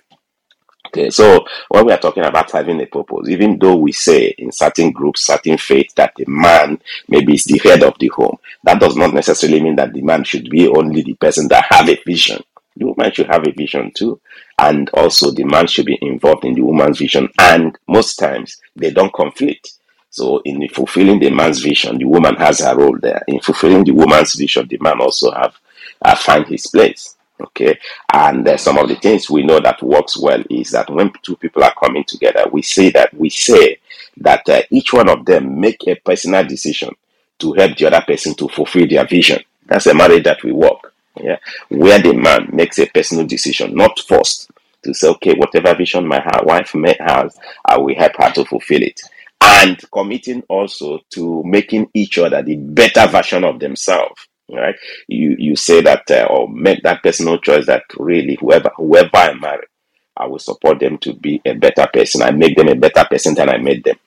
Okay, 0.87 1.09
so 1.09 1.45
when 1.67 1.85
we 1.85 1.91
are 1.91 1.97
talking 1.97 2.23
about 2.23 2.49
having 2.49 2.79
a 2.79 2.85
purpose, 2.85 3.27
even 3.27 3.59
though 3.59 3.75
we 3.75 3.91
say 3.91 4.33
in 4.37 4.53
certain 4.53 4.91
groups, 4.91 5.25
certain 5.25 5.57
faiths 5.57 5.93
that 5.95 6.13
the 6.15 6.23
man 6.27 6.79
maybe 7.09 7.33
is 7.33 7.43
the 7.43 7.57
head 7.57 7.83
of 7.83 7.99
the 7.99 8.07
home, 8.07 8.37
that 8.63 8.79
does 8.79 8.95
not 8.95 9.13
necessarily 9.13 9.61
mean 9.61 9.75
that 9.75 9.91
the 9.91 10.01
man 10.01 10.23
should 10.23 10.49
be 10.49 10.69
only 10.69 11.01
the 11.01 11.15
person 11.15 11.49
that 11.49 11.65
have 11.69 11.89
a 11.89 11.99
vision. 12.05 12.41
The 12.77 12.85
woman 12.85 13.11
should 13.11 13.27
have 13.27 13.47
a 13.47 13.51
vision 13.51 13.91
too, 13.95 14.19
and 14.59 14.89
also 14.91 15.31
the 15.31 15.43
man 15.43 15.67
should 15.67 15.85
be 15.85 15.97
involved 16.01 16.45
in 16.45 16.53
the 16.53 16.61
woman's 16.61 16.99
vision. 16.99 17.29
And 17.39 17.77
most 17.87 18.17
times 18.17 18.57
they 18.75 18.91
don't 18.91 19.13
conflict. 19.13 19.73
So 20.09 20.41
in 20.45 20.67
fulfilling 20.69 21.19
the 21.19 21.29
man's 21.29 21.61
vision, 21.61 21.97
the 21.97 22.05
woman 22.05 22.35
has 22.35 22.59
her 22.59 22.75
role 22.75 22.97
there. 22.99 23.21
In 23.27 23.39
fulfilling 23.39 23.83
the 23.83 23.91
woman's 23.91 24.35
vision, 24.35 24.67
the 24.67 24.77
man 24.79 24.99
also 24.99 25.31
have 25.31 25.55
uh, 26.01 26.15
find 26.15 26.45
his 26.47 26.67
place. 26.67 27.15
Okay, 27.39 27.77
and 28.11 28.47
uh, 28.47 28.57
some 28.57 28.79
of 28.79 28.89
the 28.89 28.95
things 28.95 29.29
we 29.29 29.43
know 29.43 29.59
that 29.59 29.81
works 29.83 30.17
well 30.17 30.43
is 30.49 30.71
that 30.71 30.89
when 30.89 31.11
two 31.21 31.35
people 31.35 31.63
are 31.63 31.73
coming 31.79 32.03
together, 32.03 32.45
we 32.51 32.63
say 32.63 32.89
that 32.89 33.13
we 33.13 33.29
say 33.29 33.77
that 34.17 34.47
uh, 34.49 34.61
each 34.71 34.91
one 34.91 35.07
of 35.07 35.23
them 35.23 35.59
make 35.59 35.87
a 35.87 35.95
personal 35.95 36.43
decision 36.43 36.89
to 37.37 37.53
help 37.53 37.77
the 37.77 37.85
other 37.85 38.03
person 38.07 38.33
to 38.33 38.47
fulfill 38.47 38.87
their 38.87 39.05
vision. 39.05 39.39
That's 39.67 39.85
a 39.85 39.93
marriage 39.93 40.23
that 40.23 40.43
we 40.43 40.51
work. 40.51 40.86
Yeah, 41.21 41.37
where 41.69 41.99
the 42.01 42.13
man 42.13 42.49
makes 42.53 42.79
a 42.79 42.87
personal 42.87 43.25
decision, 43.25 43.75
not 43.75 43.99
forced, 43.99 44.49
to 44.83 44.93
say, 44.93 45.09
okay, 45.09 45.33
whatever 45.35 45.75
vision 45.75 46.07
my 46.07 46.23
wife 46.43 46.75
may 46.75 46.95
have, 46.99 47.33
I 47.65 47.77
will 47.77 47.95
help 47.95 48.13
her 48.17 48.31
to 48.33 48.45
fulfill 48.45 48.83
it, 48.83 49.01
and 49.41 49.79
committing 49.91 50.43
also 50.49 50.99
to 51.11 51.43
making 51.45 51.89
each 51.93 52.17
other 52.17 52.41
the 52.41 52.55
better 52.55 53.07
version 53.07 53.43
of 53.43 53.59
themselves 53.59 54.27
right? 54.49 54.75
You 55.07 55.35
you 55.37 55.55
say 55.55 55.81
that 55.81 56.09
uh, 56.09 56.27
or 56.29 56.49
make 56.49 56.83
that 56.83 57.03
personal 57.03 57.37
choice 57.39 57.65
that 57.65 57.83
really 57.97 58.37
whoever 58.39 58.71
whoever 58.77 59.09
I 59.15 59.33
marry, 59.33 59.67
I 60.15 60.27
will 60.27 60.39
support 60.39 60.79
them 60.79 60.97
to 60.99 61.13
be 61.13 61.41
a 61.45 61.53
better 61.53 61.87
person. 61.91 62.21
I 62.21 62.31
make 62.31 62.55
them 62.55 62.69
a 62.69 62.75
better 62.75 63.05
person 63.09 63.35
than 63.35 63.49
I 63.49 63.57
made 63.57 63.83
them. 63.83 63.97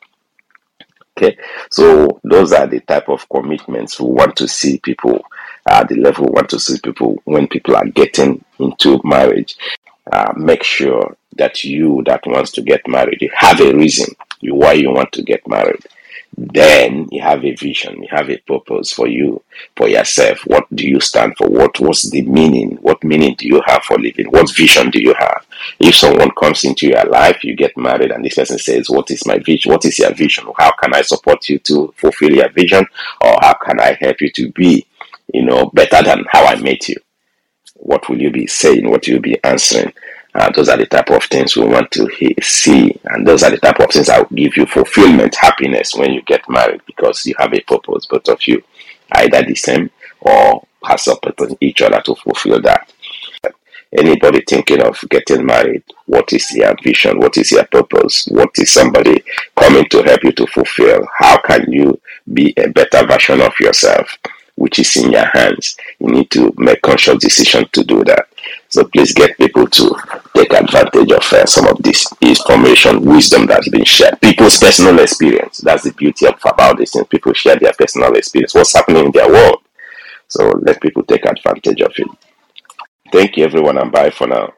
Okay, 1.16 1.37
so 1.70 2.20
those 2.25 2.53
are 2.53 2.66
the 2.66 2.81
type 2.81 3.09
of 3.09 3.29
commitments 3.29 4.01
we 4.01 4.11
want 4.11 4.37
to 4.37 4.49
see 4.49 4.79
people 4.79 5.23
at 5.70 5.88
the 5.88 5.96
level 5.96 6.26
one 6.26 6.46
to 6.48 6.59
six 6.59 6.80
people 6.80 7.20
when 7.24 7.48
people 7.48 7.76
are 7.76 7.87
getting 7.87 8.44
into 8.59 9.00
marriage. 9.04 9.56
Uh, 10.12 10.33
make 10.37 10.62
sure 10.62 11.16
that 11.37 11.62
you 11.62 12.02
that 12.04 12.26
wants 12.26 12.50
to 12.50 12.62
get 12.62 12.87
married, 12.88 13.22
you 13.22 13.30
have 13.35 13.61
a 13.61 13.74
reason 13.74 14.12
you 14.40 14.54
why 14.54 14.72
you 14.72 14.90
want 14.90 15.12
to 15.12 15.22
get 15.22 15.46
married 15.46 15.85
then 16.37 17.09
you 17.11 17.20
have 17.20 17.44
a 17.44 17.54
vision, 17.54 18.02
you 18.02 18.09
have 18.11 18.30
a 18.30 18.38
purpose 18.38 18.92
for 18.92 19.09
you, 19.09 19.42
for 19.76 19.88
yourself. 19.88 20.40
What 20.46 20.64
do 20.74 20.88
you 20.88 21.00
stand 21.00 21.37
for? 21.37 21.48
What 21.48 21.78
was 21.80 22.11
the 22.11 22.22
meaning? 22.22 22.78
What 22.80 23.02
meaning 23.04 23.35
do 23.37 23.46
you 23.46 23.61
have 23.66 23.83
for 23.83 23.98
living? 23.98 24.30
What 24.30 24.50
vision 24.54 24.90
do 24.90 25.02
you 25.02 25.14
have? 25.18 25.46
If 25.80 25.96
someone 25.96 26.30
comes 26.30 26.64
into 26.64 26.87
your 26.87 27.04
life, 27.04 27.42
you 27.44 27.56
get 27.56 27.76
married, 27.76 28.12
and 28.12 28.24
this 28.24 28.37
person 28.37 28.59
says, 28.59 28.88
What 28.88 29.11
is 29.11 29.26
my 29.26 29.38
vision? 29.38 29.72
What 29.72 29.85
is 29.85 29.98
your 29.98 30.14
vision? 30.14 30.46
How 30.56 30.70
can 30.72 30.94
I 30.94 31.02
support 31.02 31.48
you 31.48 31.59
to 31.61 31.92
fulfill 31.96 32.30
your 32.33 32.48
vision? 32.50 32.87
Or 33.22 33.37
how 33.40 33.54
can 33.54 33.80
I 33.80 33.98
help 34.00 34.20
you 34.20 34.30
to 34.30 34.50
be, 34.52 34.87
you 35.34 35.44
know, 35.44 35.70
better 35.74 36.02
than 36.02 36.24
how 36.30 36.44
I 36.46 36.56
met 36.60 36.88
you? 36.88 36.96
What 37.76 38.08
will 38.08 38.20
you 38.20 38.30
be 38.30 38.46
saying? 38.46 38.88
What 38.90 39.06
will 39.06 39.14
you 39.14 39.20
be 39.20 39.42
answering? 39.44 39.92
Uh, 40.34 40.50
those 40.52 40.68
are 40.68 40.76
the 40.78 40.86
type 40.86 41.10
of 41.10 41.24
things 41.24 41.56
we 41.56 41.64
want 41.66 41.90
to 41.92 42.06
he- 42.06 42.36
see, 42.42 42.94
and 43.06 43.26
those 43.26 43.42
are 43.42 43.50
the 43.50 43.58
type 43.58 43.80
of 43.80 43.90
things 43.90 44.06
that 44.06 44.18
will 44.30 44.36
give 44.36 44.56
you 44.56 44.66
fulfillment, 44.66 45.34
happiness 45.34 45.94
when 45.94 46.12
you 46.12 46.22
get 46.22 46.42
married 46.48 46.80
because 46.86 47.26
you 47.26 47.34
have 47.38 47.52
a 47.52 47.60
purpose, 47.62 48.06
both 48.06 48.28
of 48.28 48.46
you, 48.46 48.62
either 49.12 49.42
the 49.42 49.54
same 49.56 49.90
or 50.20 50.64
has 50.84 51.02
supported 51.04 51.56
each 51.60 51.82
other 51.82 52.00
to 52.02 52.14
fulfill 52.14 52.60
that. 52.62 52.88
Anybody 53.92 54.42
thinking 54.46 54.82
of 54.82 54.96
getting 55.10 55.44
married, 55.44 55.82
what 56.06 56.32
is 56.32 56.48
your 56.52 56.74
vision? 56.82 57.18
What 57.18 57.36
is 57.36 57.50
your 57.50 57.64
purpose? 57.64 58.26
What 58.28 58.50
is 58.56 58.72
somebody 58.72 59.24
coming 59.56 59.84
to 59.88 60.02
help 60.04 60.22
you 60.22 60.30
to 60.32 60.46
fulfill? 60.46 61.08
How 61.18 61.38
can 61.38 61.70
you 61.72 62.00
be 62.32 62.54
a 62.56 62.68
better 62.68 63.04
version 63.04 63.40
of 63.40 63.52
yourself, 63.58 64.16
which 64.61 64.79
is 64.79 64.96
in 64.96 65.12
your 65.12 65.27
hands? 65.27 65.77
You 65.99 66.09
need 66.09 66.31
to 66.33 66.53
make 66.59 66.83
conscious 66.83 67.18
decision 67.18 67.66
to 67.73 67.85
do 67.85 68.05
that. 68.05 68.27
So 68.68 68.85
please 68.85 69.12
get 69.12 69.37
people 69.38 69.66
to 69.66 69.96
take 70.35 70.53
advantage 70.53 71.11
of 71.12 71.33
uh, 71.33 71.46
some 71.46 71.66
of 71.66 71.83
this 71.83 72.07
information, 72.20 73.03
wisdom 73.03 73.46
that's 73.46 73.68
been 73.68 73.85
shared. 73.85 74.20
People's 74.20 74.59
personal 74.59 74.99
experience. 75.01 75.59
That's 75.59 75.85
the 75.85 75.92
beauty 75.92 76.27
of 76.27 76.35
about 76.44 76.79
this 76.79 76.92
thing. 76.92 77.05
People 77.07 77.33
share 77.33 77.57
their 77.57 77.73
personal 77.73 78.14
experience, 78.14 78.55
what's 78.55 78.75
happening 78.75 79.07
in 79.07 79.12
their 79.12 79.29
world. 79.29 79.62
So 80.29 80.49
let 80.62 80.81
people 80.81 81.03
take 81.03 81.25
advantage 81.27 81.81
of 81.81 81.92
it. 81.96 82.09
Thank 83.12 83.37
you, 83.37 83.44
everyone, 83.44 83.79
and 83.79 83.90
bye 83.90 84.11
for 84.11 84.27
now. 84.29 84.53